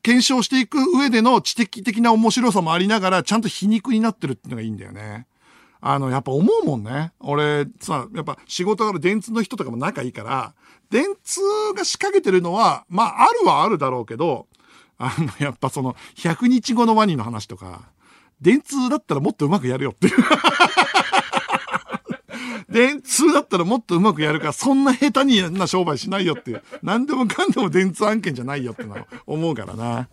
[0.02, 5.28] 検証していく上での知的的な面白さもありながら、ちゃんと皮肉になってるっていうのがいいんだよね。
[5.80, 7.12] あの、やっぱ思うもんね。
[7.20, 10.54] 俺、さ、やっぱ仕事がある電通の人とかも仲いいから、
[10.90, 11.40] 電通
[11.76, 14.48] が仕掛けてるのは、まあ、あるはあるだろうけど、
[14.98, 17.90] あの、やっぱその、100日後のワニの話とか、
[18.41, 20.16] 電通だったらもっとうまくやるよっていう。
[22.74, 26.62] 電通だったらもっとうまくやるから、そんな下手にな商売しないよっていう。
[26.82, 30.09] 何でもかんでも電通案件じゃないよってのは思うからな。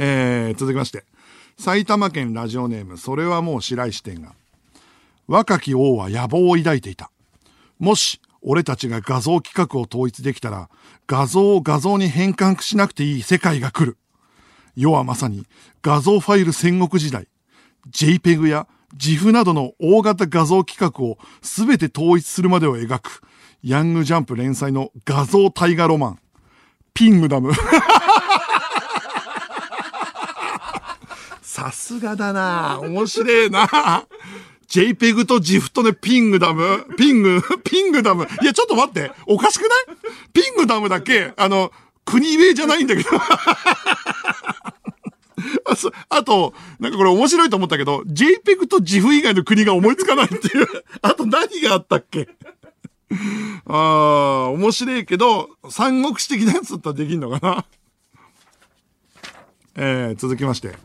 [0.00, 1.04] えー、続きまして。
[1.56, 4.32] 埼玉県ラジオネーム、それはもう白石店が。
[5.28, 7.10] 若き王は野望を抱いていた。
[7.78, 10.68] もし、俺たちが画像企画を統一できたら、
[11.06, 13.96] 画像を画像に変換しなくていい世界が来る。
[14.80, 15.44] 世はまさに
[15.82, 17.26] 画像ファイル戦国時代。
[17.90, 23.22] JPEG や GIF などの大型画像企画を全て統一するまでを描く、
[23.62, 26.18] ヤングジャンプ連載の画像大河ロマン。
[26.94, 27.52] ピングダム。
[31.42, 33.66] さすがだな面白えな
[34.68, 38.28] JPEG と GIF とね、ピングダム、ピング、ピングダム。
[38.42, 39.10] いや、ちょっと待って。
[39.26, 39.96] おかしくない？
[40.32, 41.72] ピングダムだけ、あの、
[42.04, 43.10] 国名じゃないんだけど。
[45.64, 50.66] あそあと、なんかこれ面白いと思ったけど、JPEG と GIF 以外の国が思いつかないっていう。
[51.02, 52.28] あと何があったっけ？
[53.66, 57.64] ああ、面白いけど、三国志的なやつだったらできんのかな？
[59.76, 60.76] えー、続きまして。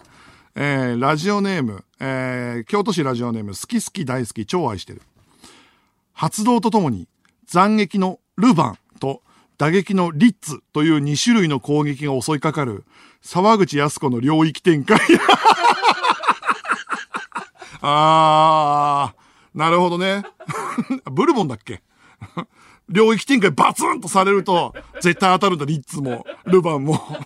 [0.56, 5.02] えー、ラジオネーム、えー、京都市ラジオネーム、好き好き大好き超愛してる。
[6.14, 7.08] 発動とともに、
[7.52, 9.24] 斬撃のルバンと
[9.58, 12.84] 打撃のリッツという2種類の攻撃が襲いかかる、
[13.26, 15.00] 沢口康子の領域展開。
[17.82, 20.24] あー、なるほどね。
[21.12, 21.82] ブルボンだっけ？
[22.90, 27.02] 領域展開バツンとされると、絶対当たるんだ、リッツも、ルバンも。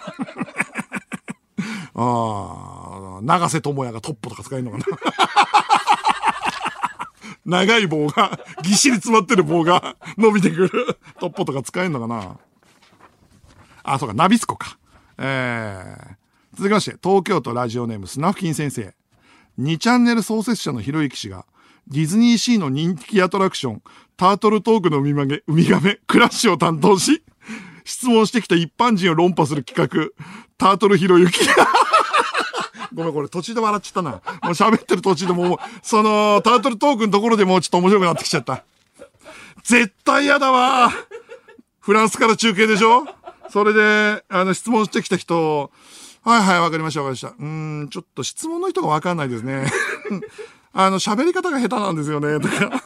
[1.95, 4.85] ああ、長瀬智也がトッポとか使えるのかな
[7.45, 12.37] 長い棒が、ぎっしり詰まってる棒が伸びてくるトッポとか使えるのかな
[13.83, 14.77] あ、そうか、ナビスコか。
[15.17, 18.93] えー、続きまして、東京都ラジオネームスナフキン先生。
[19.59, 21.45] 2チャンネル創設者のひろゆき氏が、
[21.87, 23.81] ディズニーシーの人気アトラクション、
[24.17, 27.23] タートルトークのウミガメ、ウミガメ、クラッシュを担当し、
[27.85, 30.09] 質問してきた一般人を論破する企画、
[30.57, 31.39] タートルひろゆき。
[32.93, 34.11] ごめん、これ途中で笑っちゃったな。
[34.11, 38.63] もう喋ってる途中でも、その、タートルトークのところでもうちょっと面白くなってきちゃった。
[39.63, 40.91] 絶対嫌だわ
[41.79, 43.05] フランスから中継でしょ？
[43.49, 45.71] それで、あの、質問してきた人、
[46.23, 47.33] はいはい、わかりました、わかりました。
[47.39, 49.65] うん、ちょっと質問の人がわかんないですね。
[50.73, 52.83] あの、喋り方が下手なんですよね、とか。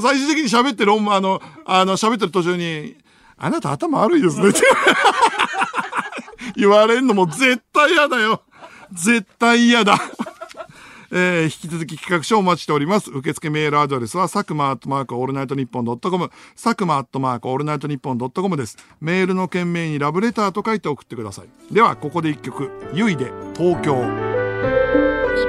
[0.00, 2.96] 最終的に喋ってる、あの、あの、喋ってる途中に、
[3.38, 4.60] あなた頭悪いですねって
[6.56, 8.42] 言われんのも絶対嫌だよ。
[8.92, 9.98] 絶対嫌だ。
[11.14, 13.10] えー、引き続き企画書をお待ちしております。
[13.10, 18.78] 受付メールアドレスは、佐久間アットマークオールナイトニッポンドットコム、佐久間アットマークオールナイトニッポンドットコムです。
[18.98, 21.74] メールの件名にラブレターと書いて送ってください。
[21.74, 23.94] では、ここで一曲、ゆいで東京。
[23.94, 24.00] 日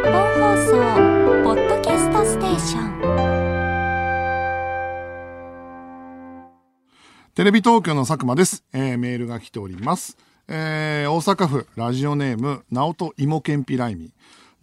[0.03, 0.74] 本放送、
[1.45, 2.93] ポッドキャストステーション。
[7.36, 8.66] テレビ東京の佐久間です。
[8.74, 10.18] えー、メールが来ております。
[10.49, 14.11] えー、大阪府ラジオネーム、直人芋けんぴライミ。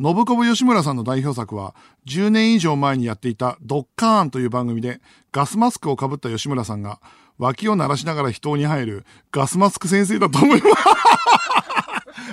[0.02, 1.74] 信子吉村さんの代表作は、
[2.06, 7.00] 10年以上前にやっていたドッカーンという番組で、ガスマスクをかぶった吉村さんが、
[7.36, 10.74] 脇を鳴らしながら人に入るガスマスク先生だと思います。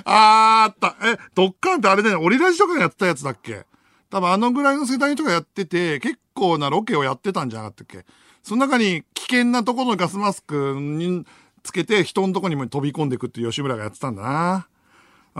[0.04, 0.96] あーあった。
[1.06, 3.66] え、ドッカーンってあれだよね、オリラジとかやってたやつだっけ？
[4.08, 8.06] 多分あのぐらいの世代とかやってて、結構なロケをやってたんじゃなかったっけ？
[8.42, 11.26] その中に危険なところのガスマスクに
[11.62, 14.68] つけて人のとこにも飛び込んでいくって吉村がやってたんだな。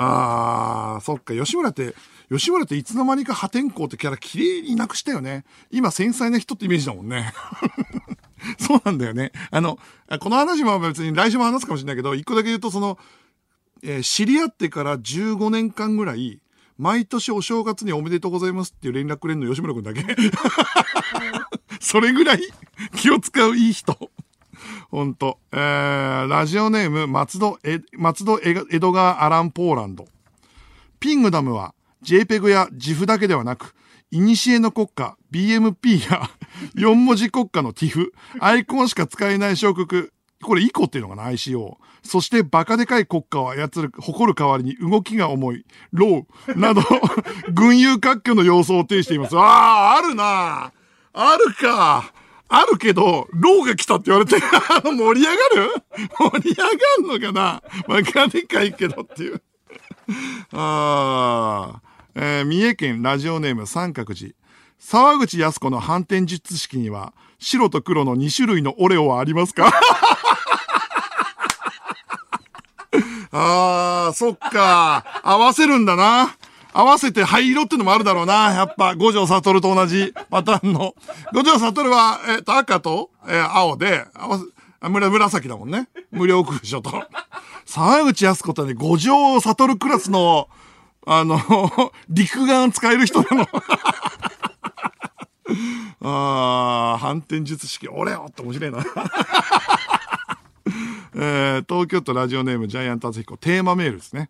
[0.00, 1.94] あー、そっか、吉村って、
[2.30, 5.44] 吉村っていつの間にか破天荒ってキャラ綺麗になくしたよね。
[5.70, 7.32] 今繊細な人ってイメージだもんね。
[8.58, 9.32] そうなんだよね。
[9.50, 9.78] あの、
[10.20, 12.98] この話も別に来週も話すかもしれないけど、一個だけ言うとその、
[13.82, 16.40] えー、知り合ってから15年間ぐらい、
[16.76, 20.04] 毎年お正月におめでとうございますっていう連絡くれるの吉村くんだけ。
[21.80, 22.42] それぐらい
[22.94, 24.10] 気を使ういい人。
[24.90, 25.38] ほんと。
[25.52, 30.06] えー、ラジオネーム、松戸、え、松戸江戸川アランポーランド。
[31.00, 33.74] ピングダムは JPEG や GIF だけではなく、
[34.10, 36.30] イニシエの国家、BMP や
[36.76, 38.08] 4文字国家の TIF、
[38.40, 40.08] アイコンしか使えない小国、
[40.42, 41.76] これイコっていうのかな ?ICO。
[42.04, 46.82] そしてバカでかい国家を操る、誇る代わりに動きが重い、ローなど、
[47.52, 49.36] 軍友割拠の様相を呈しています。
[49.36, 50.72] ああ、あるな
[51.12, 52.12] あるか。
[52.50, 54.40] あるけど、ローが来たって言われて、
[54.84, 55.32] 盛り上が
[55.66, 55.74] る？
[56.18, 59.42] 盛り上がんのかなバカでかいけどっていう。
[60.52, 61.87] ああ。
[62.20, 64.32] えー、三重県ラジオネーム三角寺。
[64.80, 69.70] 沢口康子の反転術式には、白と黒の2種類のオレオはありますか？
[73.30, 75.04] ああ、そっか。
[75.22, 76.34] 合わせるんだな。
[76.72, 78.52] 合わせて灰色ってのもあるだろうな。
[78.52, 80.96] やっぱ、五条悟と同じパターンの。
[81.32, 84.44] 五条悟は、えっ、と、赤と、えー、青で、合わせ、
[84.88, 85.88] 紫だもんね。
[86.10, 87.04] 無料空所と。
[87.64, 90.48] 沢口康子とね、五条悟クラスの、
[91.10, 91.40] あの、
[92.10, 93.48] 陸眼使える人なの。
[96.02, 98.84] ああ、反転術式、俺よって面白いな。
[101.16, 104.28] えー、東京都ラジオネームジャイアント厚彦テーマメールですね。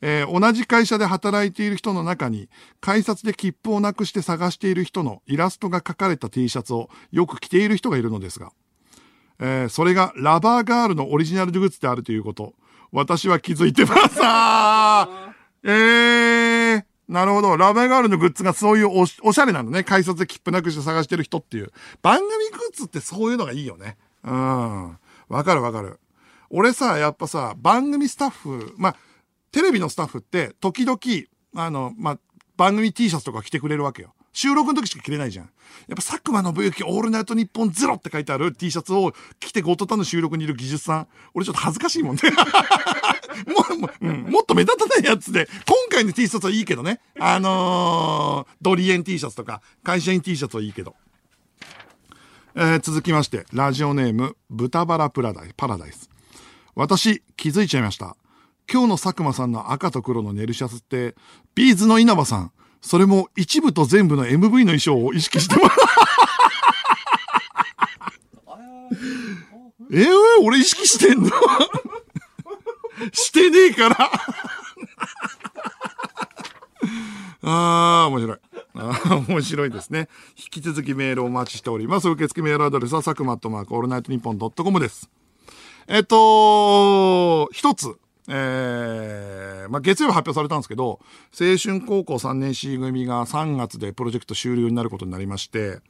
[0.00, 2.48] えー、同じ会社で働いている人の中に、
[2.80, 8.50] 改札で切符をなくして探している人のイラストが描かれた T シャツをよく着ている人がいるのですが、
[9.38, 12.54] えー、それがラバーガールのオリジナルグッズであるということ、
[12.90, 15.27] 私は気づいてます。
[15.64, 17.56] えー、なるほど。
[17.56, 19.84] ラバーガールのグッズがそういうおしおしゃれなのね。
[19.84, 21.72] 改札で切符なくして探してる人っていう。
[22.02, 23.96] 番組グッズってそういうのがいいよね。
[24.24, 24.98] うん。
[25.28, 25.98] わかるわかる。
[26.50, 28.96] 俺さ、やっぱさ、番組スタッフ、まあ、
[29.52, 30.98] テレビのスタッフって、時々、
[31.56, 32.18] あの、まあ、
[32.56, 34.14] 番組 T シャツとか着てくれるわけよ。
[34.32, 35.46] 収録の時しか着れないじゃん。
[35.46, 35.52] やっ
[35.88, 41.08] ぱ佐久間信之オールナイトニッポンゼロって書いてある T シャツを着てゴトタの収録にいる技術さん。
[41.34, 42.22] 俺ちょっと恥ずかしいもんね。
[43.46, 47.00] もも,、うん、もっと目立たないやつで、今回の T シャツはいいけどね。
[47.18, 50.96] あのー、ドリエン T シャツとか、会社員 T シャツはいいけど。
[52.54, 56.10] えー、続きまして、ラジオネーム、豚バラプラダイ、パラダイス。
[56.74, 58.16] 私、気づいちゃいました。
[58.70, 61.14] 今日の佐久間さんの赤と黒のネルシャツって、
[61.54, 65.76] B'z の稲葉さん、それも一部と全部の MV の衣装を意識してます。
[69.90, 70.06] えー、
[70.42, 71.30] 俺意識してんの？
[73.12, 74.10] してねえから
[77.42, 78.38] ああ、面白い。
[78.74, 80.08] ああ、面白いですね。
[80.36, 82.08] 引き続きメールをお待ちしております。
[82.08, 85.08] 受付メールアドレスは、佐久間アットマークオールナイトニッポンドットコムです。
[85.86, 87.96] えっと、一つ、
[88.28, 91.00] えー、まあ、月曜日発表されたんですけど、
[91.38, 95.80] 青春高校3年 C 組が3月でプロジェクト終了になることになりまして、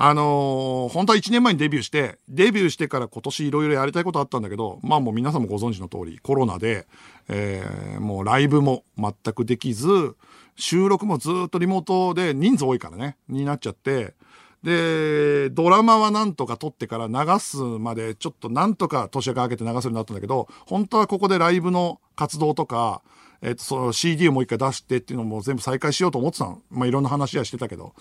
[0.00, 6.86] あのー、本当は1年前にデビューして、デビューしてから今年いろいろやりたいことあったんだけど、まあもう皆さんもご存知の通り、コロナで、
[7.28, 10.14] えー、もうライブも全くできず、
[10.54, 14.14] 収録もずっとリモートで人数多いからね、になっちゃって、
[14.62, 23.02] で、ドラマはなんとか撮ってから流すまで、ちょっとなんとか年明け明けて流すようになったんだけど、本当はここでライブの活動とか、
[23.42, 26.60] えっ、と、その CD をもう一回出してっていうのも全部再開しようと思ってたの。
[26.70, 27.94] まあ、いろんな話はしてたけど。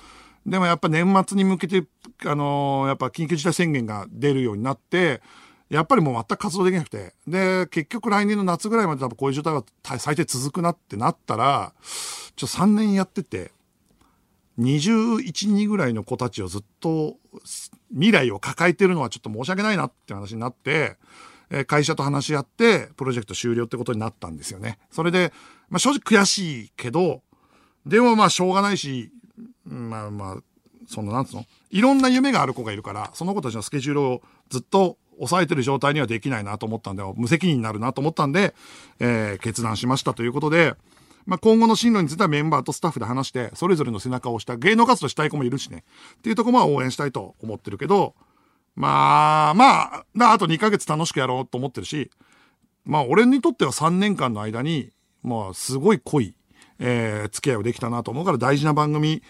[0.48, 1.86] でもやっぱ年末に向けて、
[2.26, 5.22] あのー、やっぱ緊急事態宣言が出るようになって、
[5.70, 7.14] やっぱりもう全く活動できなくて。
[7.28, 9.64] で、結局来年の夏ぐらいまで多分こういう状態は
[10.00, 11.74] 最低続くなってなったら、
[12.38, 13.52] ちょ、3年やってて、
[14.60, 15.20] 21、
[15.54, 17.18] 2ぐらいの子たちをずっと
[17.92, 20.96] 未来を抱えてるのはちょっと申し訳ないなって話になって、
[21.50, 24.80] え会社と話し合って、プロジェクト終了ってことになったんですよね。
[24.92, 25.34] それで、
[25.70, 27.22] まあ正直悔しいけど、
[27.86, 29.12] でもまあしょうがないし、
[29.68, 30.38] まあまあ、
[30.88, 31.46] そのなんつうの？
[31.70, 38.56] いろんな夢がある子がいるから、その子たちのスケジュールをずっと抑えてる状態にはできないなと思ったんで、無責任になるなと思ったんで、
[39.00, 40.76] えー、決断しましたということで、
[41.26, 45.84] まあ、今後の進路についてはメンバーとスタッフで話して、それぞれの背中を押した芸能活動したい子もいるしね。
[46.16, 48.16] っていうとこも応援したいと思ってるけど、
[48.76, 52.12] まあ、まあ、あと2ヶ月楽しくやろうと思ってるし、
[52.86, 54.92] まあ、俺にとっては3年間の間に、
[55.22, 56.34] まあ、すごい濃い、
[56.80, 59.22] えー、付き合いをできたなと思うから大事な番組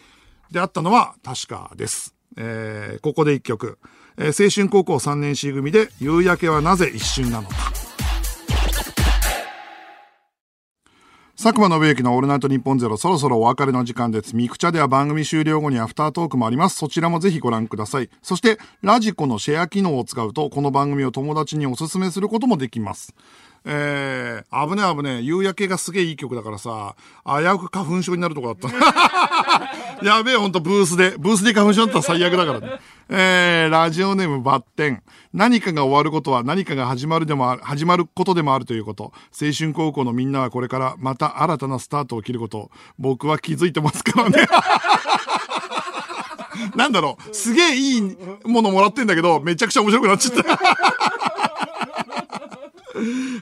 [0.51, 2.13] であったのは確かです。
[2.37, 3.79] えー、ここで一曲。
[4.17, 7.55] えー、青春高校3年 C 組で、夕焼けはなぜ一瞬なのか。
[11.39, 14.35] 佐久間信之のオールナイトニッポンゼロ、そろそろお別れの時間です。
[14.35, 16.77] ミクチャでは番組終了後にアフタートークもあります。
[16.77, 18.09] そちらもぜひご覧ください。
[18.23, 23.13] そして、ラジコのシェア機能を使うと、この番組を友達におすすめすることもできます。
[23.69, 26.95] えー、危ね危ね、夕焼けがすげえいい曲だからさ、
[27.25, 28.71] 危うく花粉症になるとこだった。
[30.05, 32.79] やべえ、ほんとブースで、ブースで花粉症だったら最悪だからね。
[33.09, 35.03] えー、ラジオネームバッテン。
[35.33, 39.11] 何かが終わることは何かが始まるでもる、始まることでもあるということ。
[39.39, 42.71] 青春高校のみんなはこれからまた新たなスタートを切ること。
[42.97, 44.47] 僕は気づいてますからね。
[46.75, 48.01] なんだろう、すげえいい
[48.45, 51.16] ものもらってんだけど、めちゃくちゃ面白くなっちゃった。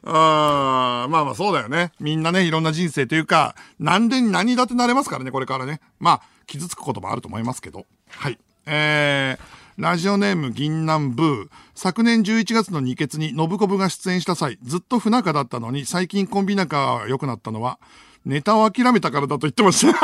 [0.04, 1.92] あまあまあそうだよね。
[2.00, 5.80] みんなね、いろんな人生というか、何で何だってなれますからね、これからね。
[6.00, 7.86] まあ、傷つくこともあると思いますけど。
[8.10, 8.38] はい。
[8.66, 11.50] えー、ラジオネーム銀南ブー。
[11.76, 17.80] 昨年11月の二血に信子部が出演した際、ずっと不仲だったのに、最近コンビ仲が良くなったのは、
[18.26, 20.00] ネタを諦めたからだと言ってました。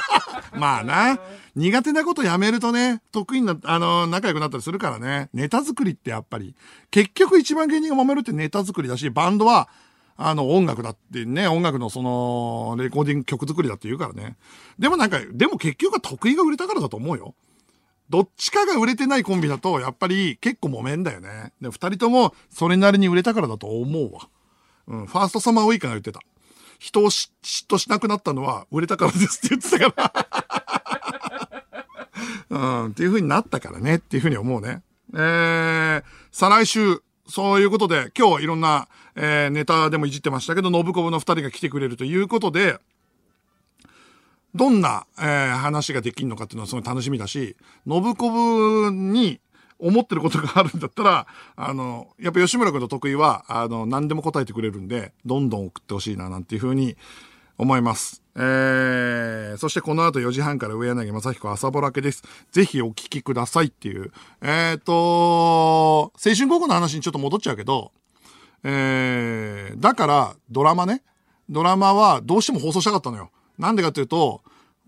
[0.58, 1.18] まあな。
[1.54, 5.28] 苦手なことやめるとね、得意な、あの、仲良くなったりするからね。
[5.34, 6.54] ネタ作りってやっぱり、
[6.90, 9.68] 結局一番芸人が揉めるってネタ作りだし、バンドは、
[10.16, 14.36] あの、音楽だってね、音楽のその、レコーディング曲作りだって言うからね。
[14.78, 17.34] でもなんか、でも結局は得意が売れたからだと思うよ。
[18.08, 21.52] どっちかが売れてないコンビだと、やっぱり結構揉めんだよね。
[21.60, 24.28] で、二人ともそれなりに売れたからだと思うわ。
[24.86, 26.20] うん、ファーストサマーウイカが言ってた。
[26.82, 30.12] 人をし嫉妬しなくなったのは売れたからですって言ってたか
[32.50, 32.50] ら。
[32.50, 34.82] うん、っていう風になったからねっていう風に思うね。
[35.14, 42.80] えー、再来週、そういうことで、今日いろんな、えー、ネタでもいじってましたけど、信子部の二人が来てくれるということで、
[44.52, 47.56] どんな、えー、話ができるのかっていうのはすごい楽しみだし、
[47.86, 48.30] 信子
[48.86, 49.40] 部に
[49.82, 51.26] 思ってることがあるんだったら、
[51.56, 56.96] あの、やっぱ吉村君の得意は、あの、何でも答えてくれるんで、どんどん送ってほしいな、なんていうふうに
[57.58, 58.22] 思います。
[58.34, 62.22] えー、そしてこの後4時半から上柳正彦朝ぼらけです。
[62.50, 64.12] ぜひお聞きくださいっていう。
[64.40, 67.92] えーと、青春高校の話にちょっと戻っちゃうけど、
[68.64, 71.02] えー、だからドラマね。
[71.50, 73.30] ドラマはどうしても放送したかったのよ。
[73.58, 74.42] なんでかっていうと、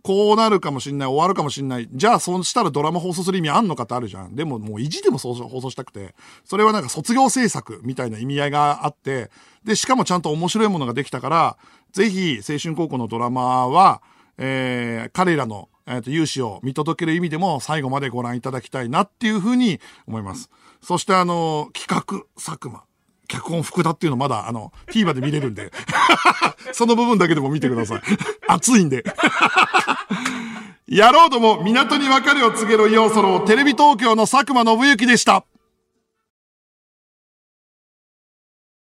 [0.04, 1.88] こうなるかもしんない、終わるかもしんない。
[1.90, 4.36] じゃあ、そうしたらドラマ放送する意味あんのかってあるじゃん。
[4.36, 6.14] でも、もう意地でも放送したくて。
[6.44, 9.30] それはなんか卒業制作みたいな意味合いがあって、
[9.64, 11.56] で、しかもちゃんと面白いものができたから、
[11.92, 14.02] ぜひ、青春高校のドラマは、
[14.36, 20.50] えー、彼らの、えっ、と、勇姿を見届ける意味でも最後までご覧いただきたいなっていうふうに思います。
[20.82, 22.82] そしてあの、企画、佐久間。
[23.26, 25.72] 脚本福田っていうのまだ、あの、TVer で見れるんで。
[26.72, 28.00] その部分だけでも見てください。
[28.48, 29.04] 熱いんで。
[30.86, 35.44] やろうども港に別れを告げる要素のテレビ東京の佐久間信之でした。